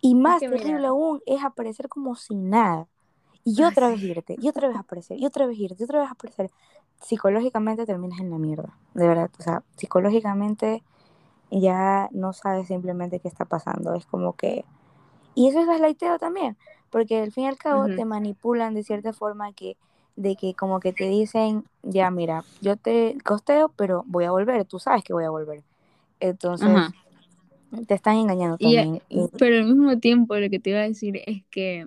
[0.00, 2.88] Y más terrible aún es aparecer como sin nada.
[3.44, 6.10] y otra vez irte, y otra vez aparecer, y otra vez irte, y otra vez
[6.10, 6.50] aparecer.
[7.00, 9.30] Psicológicamente terminas en la mierda, de verdad.
[9.38, 10.82] O sea, psicológicamente
[11.50, 13.94] ya no sabes simplemente qué está pasando.
[13.94, 14.64] Es como que...
[15.34, 16.56] Y eso es gaslighteo también,
[16.90, 19.76] porque al fin y al cabo te manipulan de cierta forma que
[20.16, 24.64] de que como que te dicen, ya mira, yo te costeo, pero voy a volver,
[24.64, 25.64] tú sabes que voy a volver.
[26.20, 26.68] Entonces,
[27.86, 29.02] te están engañando también.
[29.38, 31.86] Pero al mismo tiempo lo que te iba a decir es que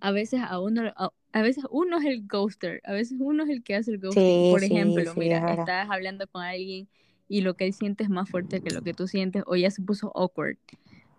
[0.00, 3.62] a veces a uno, a, veces uno es el ghoster, a veces uno es el
[3.62, 4.50] que hace el ghosting.
[4.50, 6.88] Por ejemplo, mira, estás hablando con alguien
[7.28, 9.70] y lo que él siente es más fuerte que lo que tú sientes o ya
[9.70, 10.58] se puso awkward.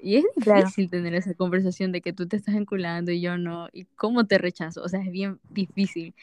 [0.03, 3.69] Y es difícil tener esa conversación de que tú te estás enculando y yo no,
[3.71, 6.13] y cómo te rechazo, o sea, es bien difícil.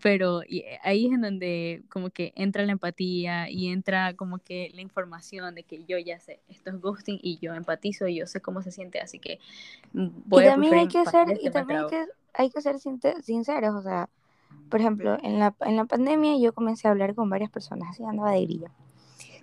[0.00, 4.38] Pero y eh, ahí es en donde como que entra la empatía y entra como
[4.38, 8.16] que la información de que yo ya sé, esto es ghosting y yo empatizo y
[8.16, 9.40] yo sé cómo se siente, así que
[9.92, 13.74] voy y también hay que ser este y también hay que, hay que ser sinceros,
[13.74, 14.08] o sea,
[14.68, 18.04] por ejemplo, en la, en la pandemia yo comencé a hablar con varias personas, así
[18.04, 18.70] andaba de grilla.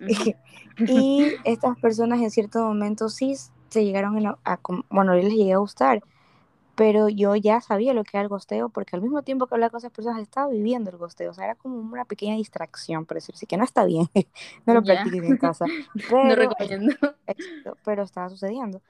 [0.78, 3.34] y estas personas en cierto momento sí
[3.68, 6.02] se llegaron a, bueno, yo les llegué a gustar,
[6.74, 9.70] pero yo ya sabía lo que era el gosteo porque al mismo tiempo que hablaba
[9.70, 13.16] con esas personas estaba viviendo el gosteo, o sea, era como una pequeña distracción, por
[13.16, 14.08] decir, sí que no está bien,
[14.66, 15.64] no lo practiques en casa,
[17.26, 18.80] pero, pero estaba sucediendo.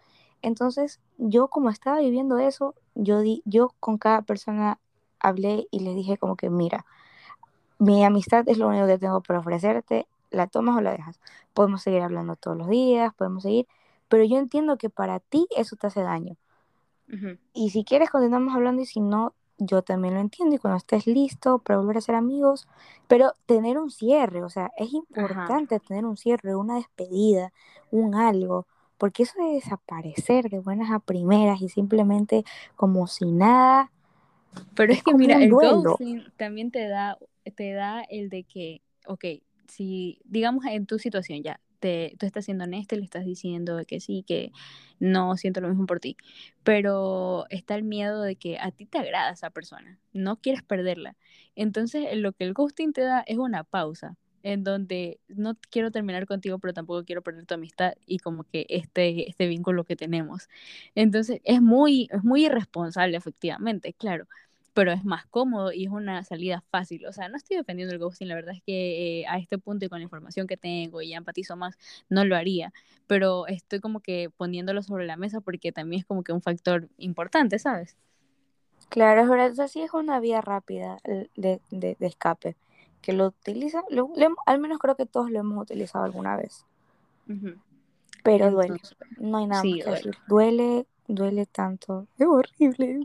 [0.42, 4.78] Entonces, yo como estaba viviendo eso, yo, di, yo con cada persona
[5.18, 6.84] hablé y le dije como que, mira,
[7.78, 11.20] mi amistad es lo único que tengo para ofrecerte, la tomas o la dejas.
[11.54, 13.66] Podemos seguir hablando todos los días, podemos seguir,
[14.08, 16.36] pero yo entiendo que para ti eso te hace daño.
[17.54, 21.06] Y si quieres continuamos hablando y si no, yo también lo entiendo y cuando estés
[21.06, 22.68] listo para volver a ser amigos,
[23.06, 27.52] pero tener un cierre, o sea, es importante tener un cierre, una despedida,
[27.90, 28.66] un algo,
[28.98, 32.44] porque eso de desaparecer de buenas a primeras y simplemente
[32.76, 33.90] como si nada.
[34.74, 37.18] Pero es, que mira, el ghosting también te da,
[37.56, 39.24] te da el de que, ok,
[39.66, 44.00] si digamos en tu situación ya, tú estás siendo honesto y le estás diciendo que
[44.00, 44.52] sí, que
[45.00, 46.16] no siento lo mismo por ti,
[46.62, 51.16] pero está el miedo de que a ti te agrada esa persona, no quieres perderla.
[51.54, 56.26] Entonces, lo que el ghosting te da es una pausa en donde no quiero terminar
[56.26, 60.48] contigo, pero tampoco quiero perder tu amistad y como que este, este vínculo que tenemos.
[60.94, 64.26] Entonces, es muy, es muy irresponsable, efectivamente, claro,
[64.78, 67.04] pero es más cómodo y es una salida fácil.
[67.06, 69.84] O sea, no estoy defendiendo el ghosting, la verdad es que eh, a este punto
[69.84, 71.76] y con la información que tengo y ya empatizo más,
[72.08, 72.72] no lo haría,
[73.08, 76.88] pero estoy como que poniéndolo sobre la mesa porque también es como que un factor
[76.96, 77.96] importante, ¿sabes?
[78.88, 80.98] Claro, es verdad, así es una vía rápida
[81.34, 82.54] de, de, escape,
[83.02, 83.82] que lo utiliza,
[84.46, 86.66] al menos creo que todos lo hemos utilizado alguna vez.
[88.22, 88.80] Pero duele,
[89.18, 90.16] no hay nada más que decir.
[90.28, 92.06] Duele duele tanto.
[92.18, 93.00] Es horrible,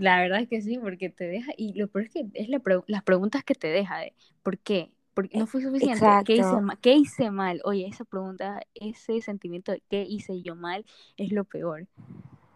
[0.00, 3.02] La verdad es que sí, porque te deja, y lo peor es que es las
[3.02, 4.90] preguntas que te deja de ¿por qué?
[5.14, 6.04] Porque no fue suficiente.
[6.24, 7.60] ¿Qué hice, ¿Qué hice, mal?
[7.64, 10.84] Oye, esa pregunta, ese sentimiento de ¿qué hice yo mal?
[11.16, 11.86] es lo peor.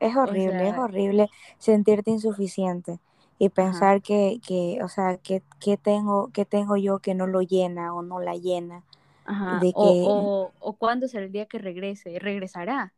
[0.01, 3.01] Es horrible, es horrible sentirte insuficiente
[3.39, 7.43] y pensar que, que, o sea, que, que, tengo, que tengo yo que no lo
[7.43, 8.83] llena o no la llena.
[9.25, 9.59] Ajá.
[9.61, 9.79] De que...
[9.79, 12.93] o, o, o cuándo será el día que regrese, regresará.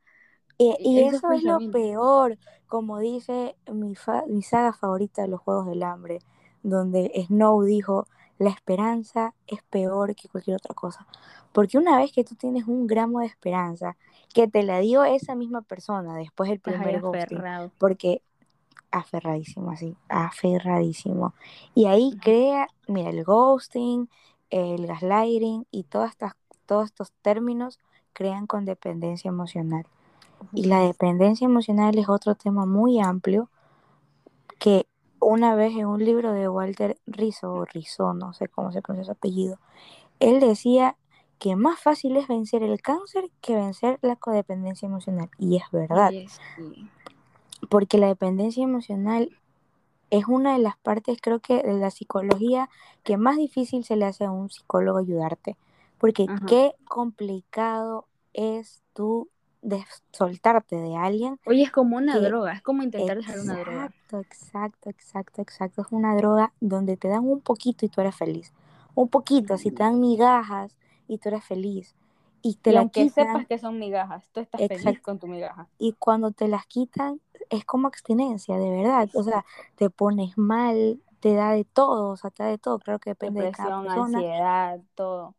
[0.62, 3.94] Y, eso, es lo peor, como dice mi,
[4.28, 6.18] mi saga favorita de los Juegos del Hambre,
[6.62, 11.06] donde Snow dijo, la esperanza es peor que cualquier otra cosa.
[11.52, 13.96] Porque una vez que tú tienes un gramo de esperanza,
[14.34, 17.40] que te la dio esa misma persona después del primer ghosting,
[17.78, 18.20] porque
[18.90, 21.32] aferradísimo así, aferradísimo.
[21.74, 24.10] Y ahí crea, mira, el ghosting,
[24.50, 26.34] el gaslighting y todas estas,
[26.66, 27.78] todos estos términos
[28.12, 29.86] crean con dependencia emocional.
[30.52, 33.48] Y la dependencia emocional es otro tema muy amplio
[34.58, 34.86] que
[35.20, 39.12] una vez en un libro de Walter Rizzo, o Rizzo, no sé cómo se pronuncia
[39.12, 39.58] su apellido,
[40.18, 40.96] él decía
[41.38, 45.30] que más fácil es vencer el cáncer que vencer la codependencia emocional.
[45.38, 46.12] Y es verdad.
[47.68, 49.30] Porque la dependencia emocional
[50.10, 52.68] es una de las partes, creo que, de la psicología
[53.04, 55.56] que más difícil se le hace a un psicólogo ayudarte.
[55.98, 59.28] Porque qué complicado es tú
[59.62, 61.38] de soltarte de alguien.
[61.46, 63.84] Oye, es como una droga, es como intentar dejar una droga.
[63.86, 65.82] Exacto, exacto, exacto, exacto.
[65.82, 68.52] Es una droga donde te dan un poquito y tú eres feliz.
[68.94, 70.76] Un poquito, si te dan migajas
[71.08, 71.94] y tú eres feliz.
[72.42, 75.68] Y te aunque sepas que son migajas, tú estás feliz con tu migaja.
[75.78, 77.20] Y cuando te las quitan,
[77.50, 79.10] es como abstinencia, de verdad.
[79.14, 79.44] O sea,
[79.76, 82.78] te pones mal, te da de todo, o sea, te da de todo.
[82.78, 84.18] Creo que depende de cada persona.
[84.18, 85.34] ansiedad, todo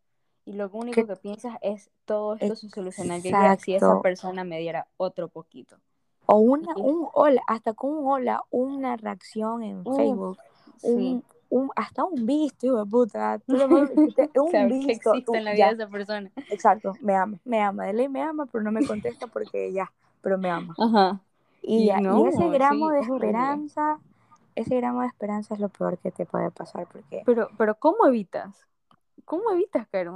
[0.51, 4.87] y lo único que, piensas es todo esto se solucionaría si esa persona me diera
[4.97, 5.77] otro poquito.
[6.25, 10.37] O una, un hola, hasta con un hola, una reacción en Facebook,
[10.81, 13.39] un, un, hasta un visto, hijo de puta.
[13.39, 13.65] Tú lo
[14.43, 15.13] un visto.
[15.13, 16.31] Que en la vida de esa persona.
[16.49, 17.85] Exacto, me ama, me ama.
[17.85, 19.89] De ley me ama, pero no me contesta porque ya,
[20.21, 20.75] pero me ama.
[20.77, 21.21] Ajá.
[21.61, 23.99] Y, y, ese gramo de esperanza,
[24.55, 26.87] ese gramo de esperanza es lo peor que te puede pasar.
[26.91, 28.67] porque Pero, pero ¿cómo evitas?
[29.25, 30.09] ¿Cómo evitas caer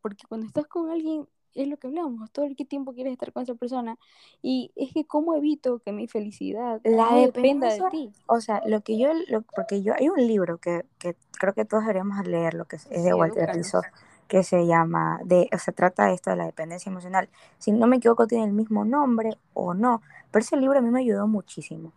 [0.00, 3.42] Porque cuando estás con alguien, es lo que hablamos, todo el tiempo quieres estar con
[3.42, 3.98] esa persona.
[4.40, 8.12] Y es que, ¿cómo evito que mi felicidad la dependa de ti?
[8.26, 9.10] O sea, lo que yo,
[9.54, 12.88] porque yo, hay un libro que, que, creo que todos deberíamos leer, lo que es,
[12.88, 13.82] de Walter Rizzo,
[14.28, 17.28] que se llama, de, o sea, trata esto de la dependencia emocional.
[17.58, 20.90] Si no me equivoco, tiene el mismo nombre o no, pero ese libro a mí
[20.90, 21.92] me ayudó muchísimo.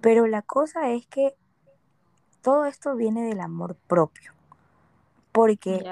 [0.00, 1.34] Pero la cosa es que
[2.42, 4.32] todo esto viene del amor propio.
[5.34, 5.84] Porque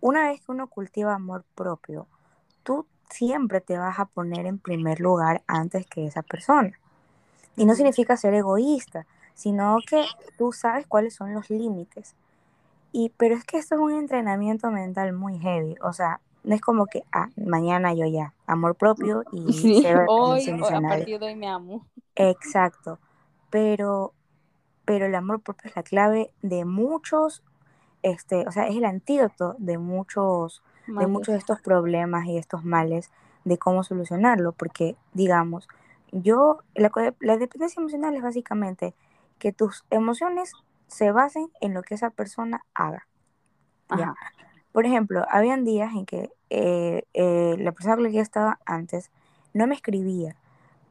[0.00, 2.06] una vez que uno cultiva amor propio,
[2.62, 6.78] tú siempre te vas a poner en primer lugar antes que esa persona.
[7.56, 9.04] Y no significa ser egoísta,
[9.34, 10.04] sino que
[10.38, 12.14] tú sabes cuáles son los límites.
[12.92, 15.74] Y, pero es que esto es un entrenamiento mental muy heavy.
[15.82, 20.48] O sea, no es como que, ah, mañana yo ya, amor propio y sí, hoy,
[20.48, 21.84] a partir de hoy me amo.
[22.14, 23.00] Exacto.
[23.50, 24.14] Pero,
[24.84, 27.42] pero el amor propio es la clave de muchos
[28.06, 32.64] este, o sea, es el antídoto de muchos, de muchos de estos problemas y estos
[32.64, 33.10] males
[33.44, 35.68] de cómo solucionarlo, porque digamos,
[36.12, 38.94] yo, la, la dependencia emocional es básicamente
[39.40, 40.52] que tus emociones
[40.86, 43.08] se basen en lo que esa persona haga.
[44.70, 48.60] Por ejemplo, habían días en que eh, eh, la persona con la que yo estaba
[48.66, 49.10] antes
[49.52, 50.36] no me escribía.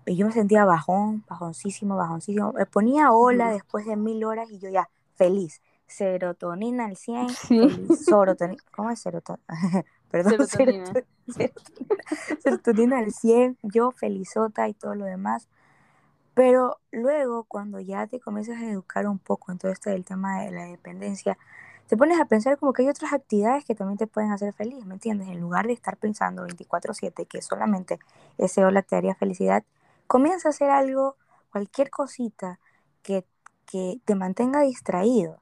[0.05, 2.51] Y yo me sentía bajón, bajoncísimo, bajoncísimo.
[2.51, 8.63] Me ponía hola después de mil horas y yo ya, feliz serotonina al 100, serotonina,
[8.75, 9.83] ¿cómo es serotonina?
[10.09, 10.93] Perdón, serotonina.
[12.39, 15.47] Serotonina, al 100, yo felizota y todo lo demás.
[16.33, 20.41] Pero luego, cuando ya te comienzas a educar un poco en todo esto del tema
[20.41, 21.37] de la dependencia,
[21.87, 24.85] te pones a pensar como que hay otras actividades que también te pueden hacer feliz,
[24.85, 25.29] ¿me entiendes?
[25.29, 27.99] En lugar de estar pensando 24/7 que solamente
[28.37, 29.63] ese hola te daría felicidad,
[30.07, 31.15] comienza a hacer algo,
[31.51, 32.59] cualquier cosita
[33.01, 33.25] que,
[33.65, 35.41] que te mantenga distraído.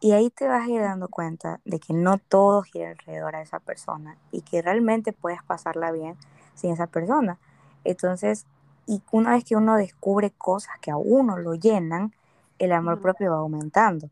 [0.00, 3.42] Y ahí te vas a ir dando cuenta de que no todo gira alrededor a
[3.42, 6.16] esa persona y que realmente puedes pasarla bien
[6.54, 7.38] sin esa persona.
[7.84, 8.46] Entonces,
[8.86, 12.12] y una vez que uno descubre cosas que a uno lo llenan,
[12.58, 14.10] el amor propio va aumentando.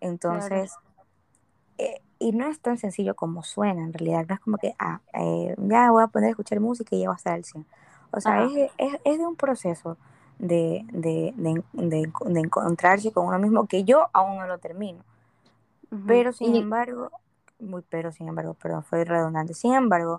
[0.00, 0.74] Entonces,
[1.78, 5.00] eh, y no es tan sencillo como suena en realidad, no es como que, ah,
[5.14, 7.64] eh, ya voy a poner a escuchar música y ya va a estar al 100.
[8.10, 8.70] O sea, es,
[9.04, 9.96] es, de un proceso
[10.38, 15.04] de, de, de, de, encontrarse con uno mismo que yo aún no lo termino.
[16.06, 17.10] Pero sin embargo,
[17.58, 19.54] muy pero sin embargo, perdón, fue redundante.
[19.54, 20.18] Sin embargo,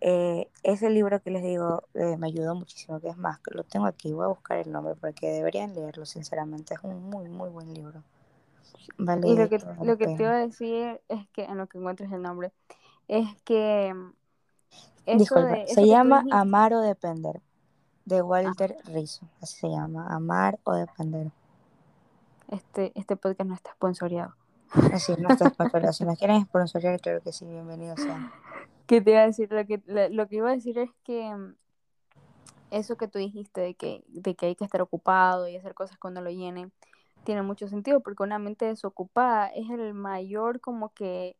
[0.00, 3.86] eh, ese libro que les digo eh, me ayudó muchísimo, que es más, lo tengo
[3.86, 7.74] aquí, voy a buscar el nombre porque deberían leerlo, sinceramente, es un muy, muy buen
[7.74, 8.02] libro.
[8.96, 11.78] Vale, y lo que, lo que te iba a decir es que, en lo que
[11.78, 12.52] encuentres el nombre,
[13.08, 13.94] es que...
[15.04, 17.40] Disculpa, se llama Amar o Depender,
[18.04, 21.32] de Walter Rizzo, así se llama, Amar o Depender.
[22.48, 24.34] Este, este podcast no está sponsoreado.
[24.70, 28.30] Así, no está pero si nos quieren sponsorear, creo que sí, bienvenidos sean.
[28.86, 29.50] ¿Qué te iba a decir?
[29.50, 31.54] Lo que, lo que iba a decir es que mm,
[32.70, 35.98] eso que tú dijiste de que, de que hay que estar ocupado y hacer cosas
[35.98, 36.72] cuando lo llenen,
[37.24, 41.36] tiene mucho sentido porque una mente desocupada es el mayor como que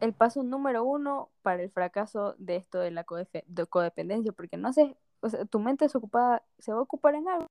[0.00, 4.96] el paso número uno para el fracaso de esto de la codependencia, porque no sé,
[5.20, 7.46] o sea, tu mente desocupada se va a ocupar en algo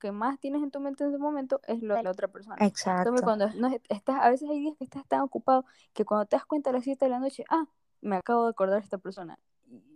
[0.00, 2.56] que más tienes en tu mente en ese momento es lo de la otra persona.
[2.58, 3.10] Exacto.
[3.10, 6.34] Entonces, cuando no, estás, a veces hay días que estás tan ocupado que cuando te
[6.34, 7.66] das cuenta a las 7 de la noche, ah,
[8.00, 9.38] me acabo de acordar de esta persona.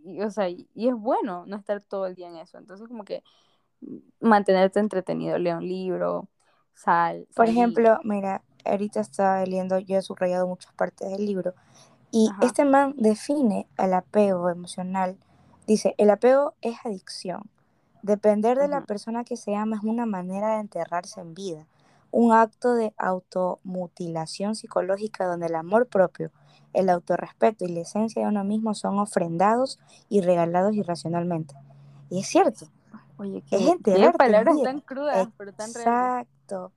[0.04, 2.58] Y, o sea, y, es bueno no estar todo el día en eso.
[2.58, 3.24] Entonces, como que
[4.20, 6.28] mantenerte entretenido, lea un libro,
[6.74, 7.26] sal.
[7.34, 11.54] Por ejemplo, mira, ahorita estaba leyendo, yo he subrayado muchas partes del libro,
[12.10, 15.18] y este man define el apego emocional.
[15.66, 17.50] Dice, el apego es adicción
[18.04, 21.66] Depender de la persona que se ama es una manera de enterrarse en vida,
[22.10, 26.30] un acto de automutilación psicológica donde el amor propio,
[26.74, 29.78] el autorrespeto y la esencia de uno mismo son ofrendados
[30.10, 31.54] y regalados irracionalmente.
[32.10, 32.66] Y es cierto.
[33.16, 36.26] Oye, qué, es palabras tan crudas, pero tan reales.
[36.28, 36.72] Exacto.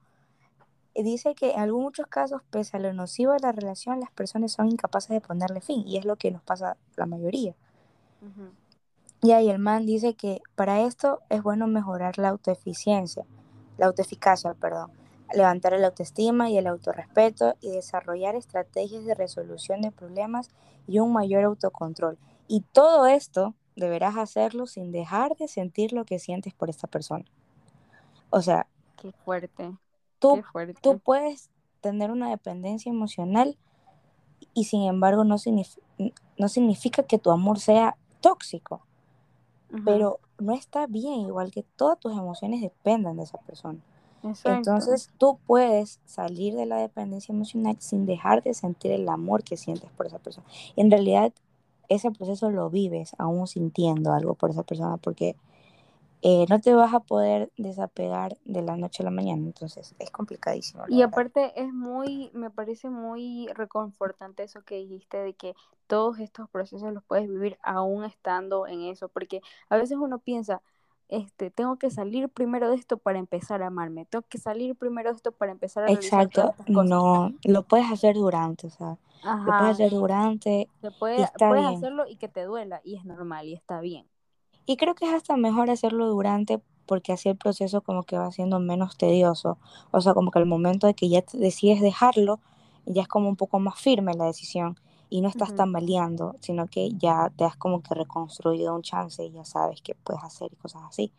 [0.95, 4.53] Dice que en algunos muchos casos, pese a lo nocivo de la relación, las personas
[4.53, 7.53] son incapaces de ponerle fin, y es lo que nos pasa la mayoría.
[9.21, 13.25] Y ahí el man dice que para esto es bueno mejorar la autoeficiencia,
[13.77, 14.91] la autoeficacia, perdón,
[15.33, 20.49] levantar la autoestima y el autorrespeto y desarrollar estrategias de resolución de problemas
[20.87, 22.17] y un mayor autocontrol.
[22.47, 27.25] Y todo esto deberás hacerlo sin dejar de sentir lo que sientes por esta persona.
[28.29, 29.77] O sea, qué fuerte.
[30.19, 30.41] Tú,
[30.81, 31.49] tú puedes
[31.81, 33.57] tener una dependencia emocional
[34.53, 35.35] y sin embargo no,
[36.37, 38.85] no significa que tu amor sea tóxico,
[39.85, 43.79] pero no está bien igual que todas tus emociones dependan de esa persona.
[44.43, 49.57] Entonces tú puedes salir de la dependencia emocional sin dejar de sentir el amor que
[49.57, 50.45] sientes por esa persona.
[50.75, 51.31] En realidad
[51.89, 55.35] ese proceso lo vives aún sintiendo algo por esa persona porque
[56.23, 60.09] eh, no te vas a poder desapegar de la noche a la mañana, entonces es
[60.09, 60.83] complicadísimo.
[60.87, 65.53] Y aparte es muy, me parece muy reconfortante eso que dijiste de que
[65.85, 70.61] todos estos procesos los puedes vivir aún estando en eso, porque a veces uno piensa,
[71.07, 75.11] este, tengo que salir primero de esto para empezar a amarme, tengo que salir primero
[75.11, 79.73] de esto para empezar a Exacto, no, lo puedes hacer durante, o sea, lo puedes
[79.73, 80.67] hacer durante.
[80.81, 84.07] Se puede, puedes hacerlo y que te duela y es normal y está bien.
[84.67, 88.31] Y creo que es hasta mejor hacerlo durante porque así el proceso como que va
[88.31, 89.57] siendo menos tedioso.
[89.91, 92.39] O sea, como que al momento de que ya decides dejarlo,
[92.85, 94.77] ya es como un poco más firme la decisión
[95.09, 99.31] y no estás tambaleando, sino que ya te has como que reconstruido un chance y
[99.31, 101.13] ya sabes qué puedes hacer y cosas así.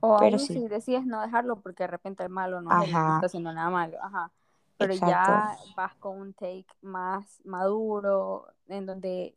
[0.00, 3.52] O Pero si decides no dejarlo porque de repente el malo no, no está haciendo
[3.52, 4.32] nada malo, ajá.
[4.78, 9.36] Pero ya vas con un take más maduro, en donde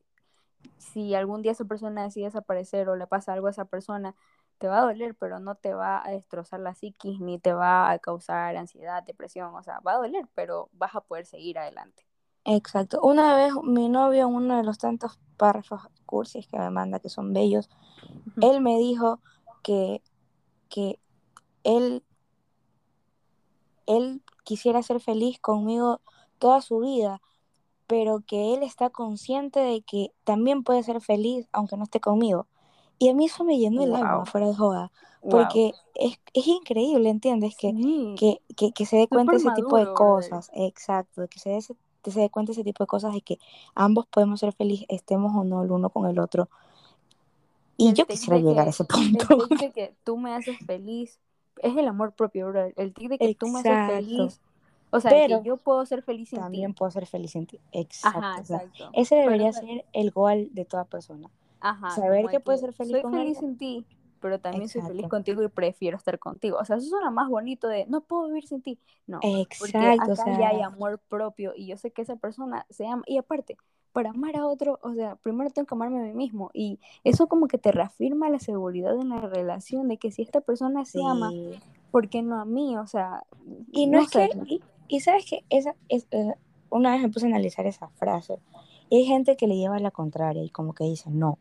[0.77, 4.15] si algún día esa persona decide desaparecer o le pasa algo a esa persona,
[4.57, 7.91] te va a doler, pero no te va a destrozar la psiquis ni te va
[7.91, 12.05] a causar ansiedad, depresión, o sea, va a doler, pero vas a poder seguir adelante.
[12.45, 13.01] Exacto.
[13.01, 17.33] Una vez mi novio, uno de los tantos párrafos cursis que me manda, que son
[17.33, 17.69] bellos,
[18.41, 19.19] él me dijo
[19.63, 20.01] que,
[20.69, 20.99] que
[21.63, 22.03] él,
[23.87, 26.01] él quisiera ser feliz conmigo
[26.37, 27.21] toda su vida,
[27.87, 32.47] pero que él está consciente de que también puede ser feliz aunque no esté conmigo.
[32.97, 34.91] Y a mí eso me llenó el alma, fuera de joda,
[35.29, 37.55] porque es, es, increíble, ¿entiendes?
[37.57, 37.73] Que,
[38.55, 41.59] que, que, se dé cuenta ese tipo de cosas, exacto, que se dé
[42.01, 43.39] que se dé cuenta ese tipo de cosas de que
[43.73, 46.49] ambos podemos ser felices, estemos o no el uno con el otro.
[47.77, 49.25] Y, yo quisiera llegar a ese punto.
[49.33, 51.19] El tic de que tú me haces feliz
[51.63, 52.67] es el amor propio, bro.
[52.75, 54.39] El tic de que tú me haces feliz.
[54.95, 57.59] O sea, que yo puedo ser feliz en también puedo ser feliz en ti.
[57.71, 58.59] Exacto.
[58.93, 61.29] ese debería ser el goal de toda persona.
[61.59, 63.85] Ajá, Saber que puedes ser feliz soy feliz en ti
[64.25, 66.57] pero también soy feliz contigo y prefiero estar contigo.
[66.59, 68.79] O sea, eso suena más bonito de no puedo vivir sin ti.
[69.05, 69.19] No,
[69.59, 73.03] porque acá ya hay amor propio y yo sé que esa persona se ama.
[73.05, 73.55] Y aparte,
[73.91, 76.49] para amar a otro, o sea, primero tengo que amarme a mí mismo.
[76.55, 80.41] Y eso como que te reafirma la seguridad en la relación de que si esta
[80.41, 81.31] persona se ama,
[81.91, 82.75] ¿por qué no a mí?
[82.77, 83.23] O sea,
[83.71, 84.61] y no, es que, y,
[84.99, 86.33] sabes que esa es, eh,
[86.69, 88.39] una vez me puse a analizar esa frase.
[88.89, 91.39] Y hay gente que le lleva a la contraria y como que dice, no,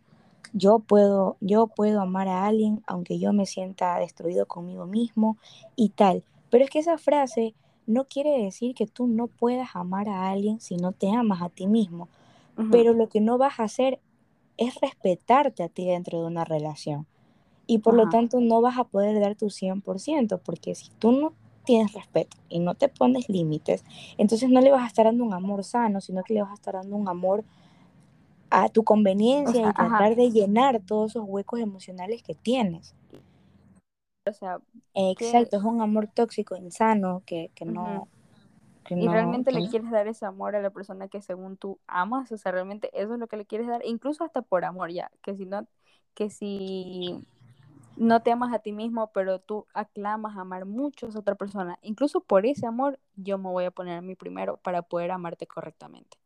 [0.53, 5.37] yo puedo, yo puedo amar a alguien aunque yo me sienta destruido conmigo mismo
[5.77, 6.23] y tal.
[6.51, 7.55] Pero es que esa frase
[7.87, 11.49] no quiere decir que tú no puedas amar a alguien si no te amas a
[11.49, 12.09] ti mismo.
[12.71, 13.99] Pero lo que no vas a hacer
[14.57, 17.05] es respetarte a ti dentro de una relación.
[17.67, 21.33] Y por lo tanto no vas a poder dar tu 100%, porque si tú no
[21.65, 23.85] tienes respeto y no te pones límites,
[24.19, 26.55] entonces no le vas a estar dando un amor sano, sino que le vas a
[26.55, 27.45] estar dando un amor
[28.51, 32.95] a tu conveniencia y tratar de llenar todos esos huecos emocionales que tienes.
[34.27, 34.59] O sea,
[34.95, 38.09] exacto, es un amor tóxico, insano, que, que no...
[38.89, 42.39] y realmente le quieres dar ese amor a la persona que según tú amas, o
[42.39, 45.35] sea, realmente eso es lo que le quieres dar, incluso hasta por amor ya, que
[45.37, 45.67] si no,
[46.15, 47.27] que si
[47.97, 52.21] no te amas a ti mismo, pero tú aclamas amar mucho a otra persona, incluso
[52.21, 56.19] por ese amor yo me voy a poner a mí primero para poder amarte correctamente.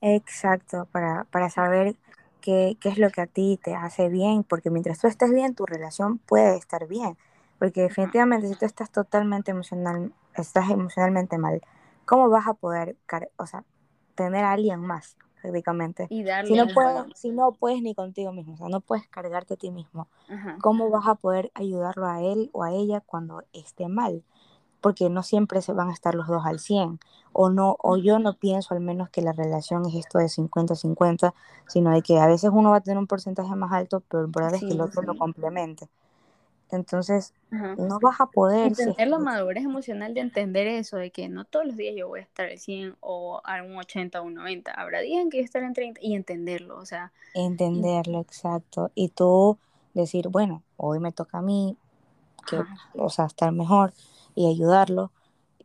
[0.00, 1.96] Exacto, para, para saber
[2.40, 5.54] qué, qué es lo que a ti te hace bien, porque mientras tú estés bien,
[5.54, 7.16] tu relación puede estar bien.
[7.58, 11.62] Porque definitivamente si tú estás totalmente emocional, estás emocionalmente mal,
[12.04, 12.96] ¿cómo vas a poder,
[13.36, 13.64] o sea,
[14.16, 16.06] tener a alguien más, prácticamente?
[16.08, 19.06] Y darle si no, puedes, si no puedes ni contigo mismo, o sea, no puedes
[19.08, 20.08] cargarte a ti mismo,
[20.60, 24.22] ¿cómo vas a poder ayudarlo a él o a ella cuando esté mal?
[24.82, 26.98] porque no siempre se van a estar los dos al 100,
[27.32, 31.32] o no o yo no pienso al menos que la relación es esto de 50-50,
[31.68, 34.30] sino de que a veces uno va a tener un porcentaje más alto, pero el
[34.30, 35.88] verdad es que el otro lo complemente.
[36.72, 38.72] Entonces, no vas a poder...
[38.72, 42.08] Y tener la madurez emocional de entender eso, de que no todos los días yo
[42.08, 45.28] voy a estar al 100 o a un 80 o un 90, habrá días en
[45.28, 47.12] que yo estaré en 30 y entenderlo, o sea...
[47.34, 48.90] Entenderlo, exacto.
[48.94, 49.58] Y tú
[49.92, 51.76] decir, bueno, hoy me toca a mí,
[52.46, 52.58] que,
[52.94, 53.92] o sea, estar mejor
[54.34, 55.10] y ayudarlo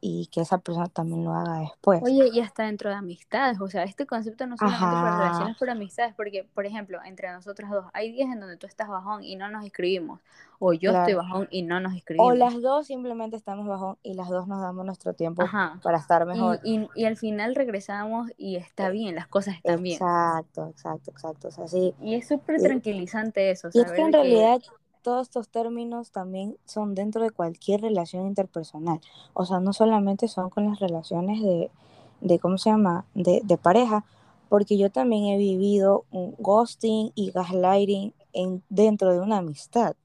[0.02, 2.02] y que esa persona también lo haga después.
[2.04, 5.72] Oye, y hasta dentro de amistades, o sea, este concepto no solamente para relaciones, pero
[5.72, 9.36] amistades, porque, por ejemplo, entre nosotros dos, hay días en donde tú estás bajón y
[9.36, 10.20] no nos escribimos,
[10.60, 12.32] o yo estoy bajón y no nos escribimos.
[12.32, 15.44] O las dos simplemente estamos bajón y las dos nos damos nuestro tiempo
[15.82, 16.60] para estar mejor.
[16.64, 19.96] Y, y, al final regresamos y está bien, las cosas están bien.
[19.96, 21.48] Exacto, exacto, exacto.
[21.50, 21.94] O sea, sí.
[22.02, 23.70] Y es súper tranquilizante eso.
[23.74, 24.62] Y es que en realidad
[25.08, 29.00] todos estos términos también son dentro de cualquier relación interpersonal.
[29.34, 31.72] O sea, no solamente son con las relaciones de,
[32.20, 34.04] de ¿cómo se llama?, de, de, pareja,
[34.50, 39.96] porque yo también he vivido un ghosting y gaslighting en, dentro de una amistad.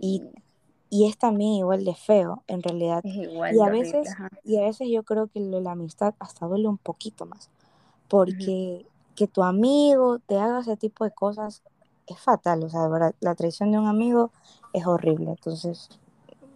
[0.00, 0.24] Y,
[0.88, 3.04] y es también igual de feo, en realidad.
[3.04, 4.08] y, a veces,
[4.42, 7.48] y a veces yo creo que la amistad hasta duele un poquito más,
[8.08, 8.84] porque
[9.14, 11.62] que tu amigo te haga ese tipo de cosas
[12.12, 14.30] es fatal, o sea, verdad, la traición de un amigo
[14.72, 15.88] es horrible, entonces,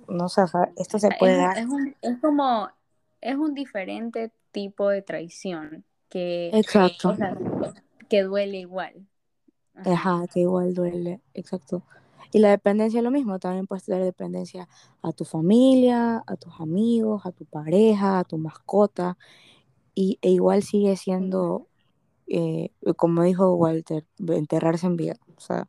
[0.08, 0.42] no sé,
[0.76, 1.58] esto se puede dar.
[2.02, 2.68] Es, como,
[3.20, 7.16] es un diferente tipo de traición que, exacto.
[8.08, 9.06] que duele igual.
[9.74, 10.24] Ajá.
[10.32, 11.82] que igual duele, exacto.
[12.32, 14.68] Y la dependencia es lo mismo, también puedes tener dependencia
[15.02, 19.16] a tu familia, a tus amigos, a tu pareja, a tu mascota,
[19.94, 21.68] y, e igual sigue siendo
[22.26, 25.16] eh, como dijo Walter, enterrarse en vida.
[25.36, 25.66] O sea,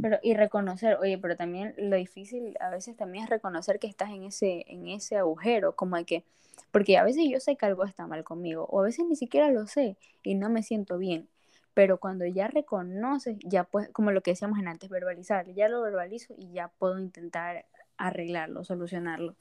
[0.00, 4.10] pero y reconocer, oye, pero también lo difícil a veces también es reconocer que estás
[4.10, 6.24] en ese en ese agujero, como de que
[6.70, 9.50] porque a veces yo sé que algo está mal conmigo o a veces ni siquiera
[9.50, 11.28] lo sé y no me siento bien,
[11.74, 15.80] pero cuando ya reconoces, ya pues como lo que decíamos en antes verbalizar, ya lo
[15.82, 17.66] verbalizo y ya puedo intentar
[17.96, 19.36] arreglarlo, solucionarlo.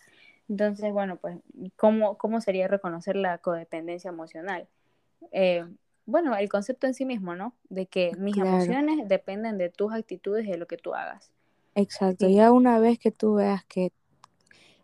[0.47, 1.37] Entonces, bueno, pues
[1.75, 4.67] ¿cómo, cómo sería reconocer la codependencia emocional?
[5.31, 5.65] Eh,
[6.05, 7.55] bueno, el concepto en sí mismo, ¿no?
[7.69, 11.31] De que mis emociones dependen de tus actitudes y de lo que tú hagas.
[11.73, 13.91] Exacto, ya una vez que tú veas que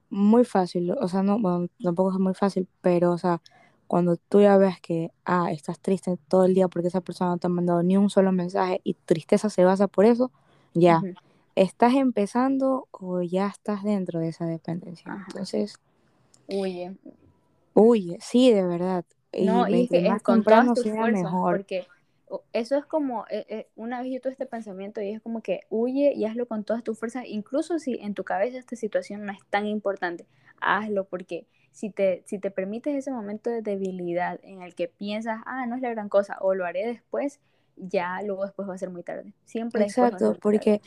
[0.09, 3.41] muy fácil, o sea, no, bueno, tampoco es muy fácil, pero, o sea,
[3.87, 7.37] cuando tú ya veas que, ah, estás triste todo el día porque esa persona no
[7.37, 10.31] te ha mandado ni un solo mensaje y tristeza se basa por eso,
[10.73, 11.01] ya,
[11.55, 15.25] ¿estás empezando o ya estás dentro de esa dependencia?
[15.27, 15.75] Entonces,
[16.47, 16.97] huye.
[17.73, 19.05] Huye, sí, de verdad.
[19.33, 21.87] No, y, es que con todas tus fuerzas, porque
[22.53, 25.61] eso es como, eh, eh, una vez yo tuve este pensamiento y es como que
[25.69, 29.31] huye y hazlo con todas tus fuerzas, incluso si en tu cabeza esta situación no
[29.31, 30.25] es tan importante,
[30.59, 35.41] hazlo porque si te, si te permites ese momento de debilidad en el que piensas,
[35.45, 37.39] ah, no es la gran cosa, o lo haré después,
[37.75, 39.33] ya luego después va a ser muy tarde.
[39.45, 40.81] Siempre Exacto, porque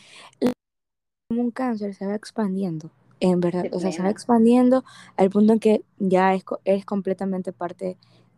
[1.29, 2.91] como un cáncer se va expandiendo,
[3.21, 4.85] en verdad, o sea, se va expandiendo
[5.17, 7.97] al punto en que ya es, es completamente parte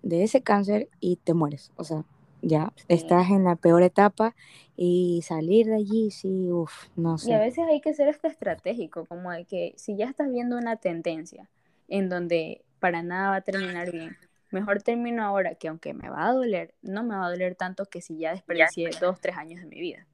[0.09, 1.73] de ese cáncer y te mueres.
[1.77, 2.05] O sea,
[2.43, 4.35] ya estás en la peor etapa
[4.77, 7.31] y salir de allí, sí, uff, no sé.
[7.31, 10.57] Y a veces hay que ser este estratégico, como de que si ya estás viendo
[10.57, 11.49] una tendencia
[11.89, 14.17] en donde para nada va a terminar bien,
[14.51, 17.87] mejor termino ahora, que aunque me va a doler, no me va a doler tanto
[17.87, 20.07] que si ya desperdicié dos, tres años de mi vida.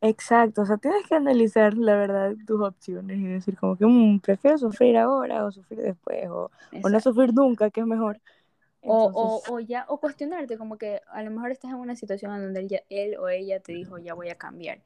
[0.00, 4.20] Exacto, o sea, tienes que analizar la verdad tus opciones y decir como que mm,
[4.20, 6.50] prefiero sufrir ahora o sufrir después o,
[6.82, 8.20] o no sufrir nunca, que es mejor.
[8.86, 12.42] O, o, ya, o cuestionarte, como que a lo mejor estás en una situación en
[12.42, 14.80] donde él, él, o ella te dijo, ya voy a cambiar,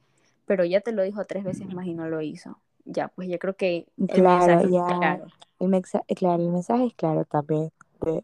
[0.45, 2.59] pero ya te lo dijo tres veces más y no lo hizo.
[2.85, 4.85] Ya, pues yo creo que el claro, mensaje ya.
[4.97, 5.25] claro.
[5.59, 7.71] El mensaje, claro, el mensaje es claro también
[8.01, 8.23] de,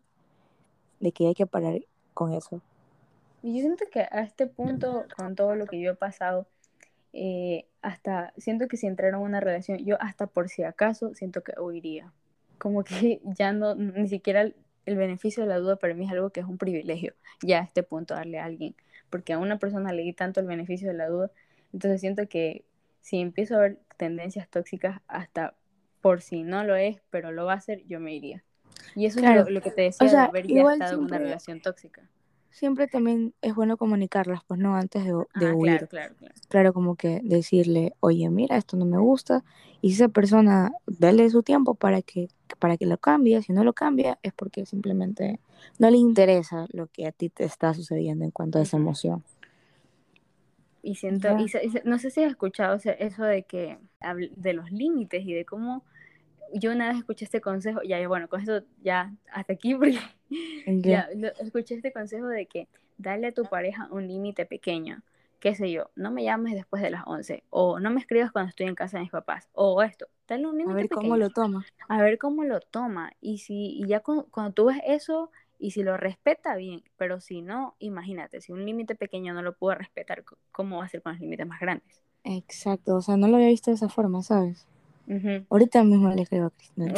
[1.01, 1.79] de que hay que parar
[2.13, 2.61] con eso.
[3.43, 6.47] Y yo siento que a este punto, con todo lo que yo he pasado,
[7.13, 11.43] eh, hasta siento que si entrara en una relación, yo hasta por si acaso siento
[11.43, 12.11] que huiría.
[12.57, 14.51] Como que ya no, ni siquiera
[14.85, 17.63] el beneficio de la duda para mí es algo que es un privilegio, ya a
[17.63, 18.75] este punto darle a alguien,
[19.09, 21.31] porque a una persona le di tanto el beneficio de la duda,
[21.73, 22.65] entonces siento que
[23.01, 25.55] si empiezo a ver tendencias tóxicas hasta
[26.01, 28.43] por si no lo es, pero lo va a hacer, yo me iría.
[28.95, 32.07] Y eso es lo, que te decía de haber ya estado en una relación tóxica
[32.55, 35.71] siempre también es bueno comunicarlas, pues no antes de, de ah, huir.
[35.71, 36.33] Claro, claro, claro.
[36.47, 39.43] Claro, como que decirle, oye, mira, esto no me gusta,
[39.81, 43.65] y si esa persona, dale su tiempo para que, para que lo cambie, si no
[43.65, 45.41] lo cambia es porque simplemente
[45.79, 49.23] no le interesa lo que a ti te está sucediendo en cuanto a esa emoción.
[50.81, 51.51] Y siento, y,
[51.83, 53.79] no sé si has escuchado eso de que,
[54.35, 55.83] de los límites y de cómo
[56.53, 59.99] yo una vez escuché este consejo, ya, bueno, con eso ya hasta aquí, porque
[60.65, 61.09] ya
[61.39, 62.67] escuché este consejo de que
[62.97, 65.01] dale a tu pareja un límite pequeño,
[65.39, 68.49] qué sé yo, no me llames después de las 11, o no me escribas cuando
[68.49, 71.29] estoy en casa de mis papás, o esto, dale un límite A ver cómo lo
[71.29, 71.65] toma.
[71.87, 75.29] A ver cómo lo toma, y si y ya cuando, cuando tú ves eso,
[75.59, 79.53] y si lo respeta, bien, pero si no, imagínate, si un límite pequeño no lo
[79.53, 82.01] puedo respetar, ¿cómo va a ser con los límites más grandes?
[82.23, 84.67] Exacto, o sea, no lo había visto de esa forma, ¿sabes?
[85.49, 86.93] Ahorita mismo le escribo a Cristina.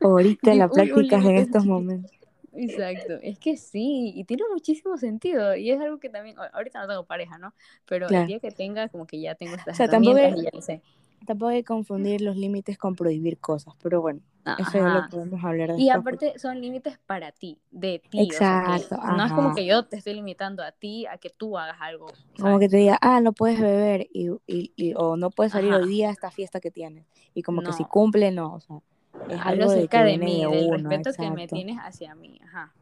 [0.00, 2.12] Ahorita la práctica en estos momentos.
[2.54, 6.88] Exacto, es que sí, y tiene muchísimo sentido, y es algo que también, ahorita no
[6.88, 7.54] tengo pareja, ¿no?
[7.86, 10.60] Pero el día que tenga, como que ya tengo estas o sea, tampoco y ya
[10.60, 10.82] sé.
[11.26, 14.20] Tampoco hay que confundir los límites con prohibir cosas, pero bueno,
[14.58, 15.86] eso ya lo podemos hablar después.
[15.86, 18.20] Y aparte son límites para ti, de ti.
[18.20, 18.96] Exacto.
[18.96, 22.06] no es como que yo te estoy limitando a ti a que tú hagas algo.
[22.38, 25.88] Como que te diga, ah, no puedes beber y, y, o no puedes salir hoy
[25.88, 27.06] día a esta fiesta que tienes.
[27.34, 28.82] Y como que si cumple, no, o sea
[29.28, 32.72] es algo cerca de, mí, del respeto que me tienes hacia mí, ajá.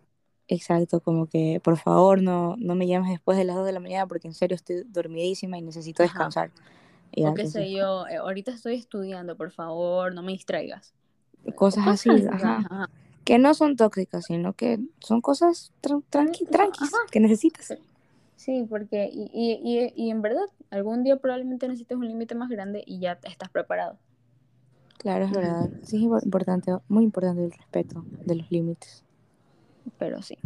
[0.48, 3.78] Exacto, como que por favor no, no me llames después de las 2 de la
[3.78, 6.50] mañana porque en serio estoy dormidísima y necesito descansar.
[7.16, 10.92] o qué sé yo, eh, ahorita estoy estudiando, por favor, no me distraigas.
[11.54, 12.88] Cosas, así, ajá.
[13.24, 15.72] Que no son tóxicas, sino que son cosas
[16.10, 16.46] tranqui,
[17.12, 17.78] que necesitas.
[18.34, 22.82] Sí, porque, y, y, y en verdad, algún día probablemente necesites un límite más grande
[22.84, 23.98] y ya estás preparado.
[25.00, 25.70] Claro, es verdad.
[25.82, 29.02] Sí, es importante, muy importante el respeto de los límites.
[29.98, 30.36] Pero sí.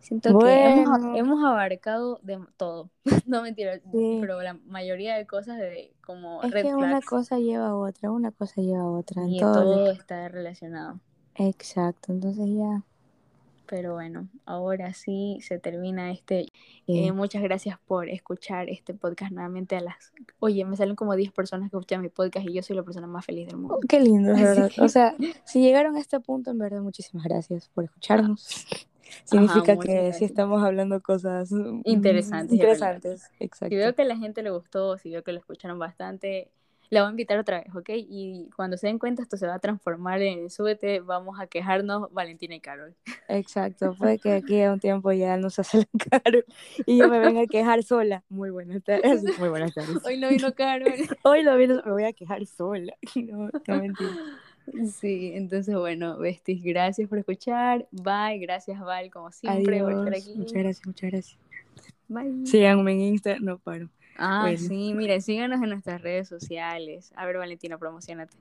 [0.00, 0.84] Siento que
[1.16, 2.88] hemos, abarcado de todo.
[3.26, 7.76] no mentira, pero la mayoría de cosas de como es que una cosa lleva a
[7.76, 9.26] otra, una cosa lleva a otra.
[9.26, 11.00] Y todo está relacionado.
[11.34, 12.82] Exacto, entonces ya
[13.66, 16.46] pero bueno, ahora sí se termina este.
[16.86, 20.12] Eh, muchas gracias por escuchar este podcast nuevamente a las...
[20.38, 23.06] Oye, me salen como 10 personas que escuchan mi podcast y yo soy la persona
[23.06, 23.76] más feliz del mundo.
[23.76, 24.70] Oh, qué lindo, verdad.
[24.78, 25.14] O sea,
[25.44, 28.66] si llegaron a este punto, en verdad, muchísimas gracias por escucharnos.
[29.24, 31.50] Significa que sí estamos hablando cosas
[31.84, 32.52] interesantes.
[32.52, 33.74] Interesantes, exacto.
[33.74, 36.50] Si veo que a la gente le gustó, si veo que lo escucharon bastante,
[36.90, 37.90] la voy a invitar otra vez, ¿ok?
[37.94, 42.12] Y cuando se den cuenta esto se va a transformar en súbete, vamos a quejarnos
[42.12, 42.94] Valentina y Carol.
[43.28, 46.44] Exacto, fue que aquí a un tiempo ya nos hace la Carol
[46.86, 48.22] y yo me vengo a quejar sola.
[48.28, 49.22] Muy buenas tardes.
[49.38, 50.04] Muy buenas tardes.
[50.04, 50.92] Hoy no vino Carol.
[51.24, 52.94] Hoy no vino, me voy a quejar sola.
[53.14, 54.10] No, no mentira.
[54.92, 57.86] Sí, entonces bueno, Besties, gracias por escuchar.
[57.92, 60.34] Bye, gracias Val, como siempre, por estar aquí.
[60.36, 61.38] Muchas gracias, muchas gracias.
[62.08, 62.46] Bye.
[62.46, 63.88] Síganme en Insta, no paro.
[64.18, 67.12] Ah, sí, mire, síganos en nuestras redes sociales.
[67.16, 68.36] A ver, Valentina, promocionate.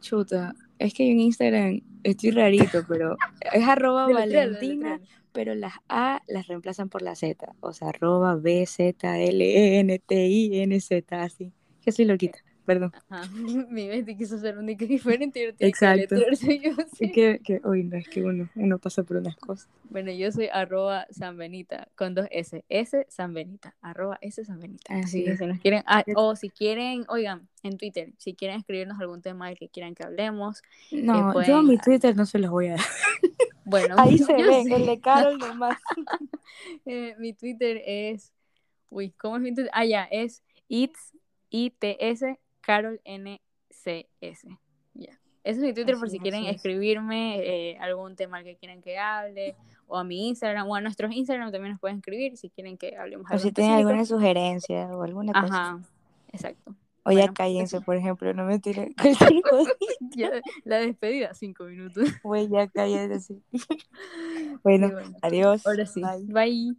[0.00, 3.16] Chuta, es que en Instagram estoy rarito, pero
[3.52, 5.00] es arroba Valentina,
[5.32, 7.54] pero las A las reemplazan por la Z.
[7.60, 11.52] O sea, arroba B, Z, L, E, N, T, I, N, Z, así.
[11.82, 12.92] Que soy loquita perdón.
[13.08, 13.30] Ajá.
[13.70, 16.16] Mi mente quiso ser única y diferente y Exacto.
[16.16, 16.26] Que
[17.00, 19.68] Es que, que hoy no, es que uno, uno pasa por unas cosas.
[19.88, 22.64] Bueno, yo soy arroba sanbenita con dos S.
[22.68, 24.94] S sanbenita, arroba S sanbenita.
[24.94, 29.00] Así, que si nos quieren, ah, o si quieren, oigan, en Twitter, si quieren escribirnos
[29.00, 30.62] algún tema del que quieran que hablemos.
[30.90, 32.80] No, yo mi Twitter no se los voy a dar.
[33.68, 35.76] Bueno, ahí se ve, el de Carol nomás.
[36.86, 38.32] eh, mi Twitter es,
[38.90, 39.72] uy, ¿cómo es mi Twitter?
[39.74, 41.12] Ah, ya, es it's,
[41.50, 44.48] ITS Carol NCS.
[44.94, 45.20] Ya.
[45.44, 49.54] Ese es mi Twitter por si quieren escribirme eh, algún tema que quieran que hable,
[49.86, 52.96] o a mi Instagram, o a nuestros Instagram también nos pueden escribir si quieren que
[52.96, 53.30] hablemos.
[53.30, 55.46] O si tienen alguna sugerencia o alguna cosa.
[55.46, 55.80] Ajá,
[56.32, 56.74] exacto.
[57.04, 58.92] O ya cállense, por ejemplo, no me tiren
[60.64, 62.08] la despedida, cinco minutos.
[62.24, 63.36] Güey, ya cállense.
[64.64, 64.90] bueno,
[65.22, 65.64] adiós.
[65.64, 66.02] Ahora sí.
[66.24, 66.76] Bye.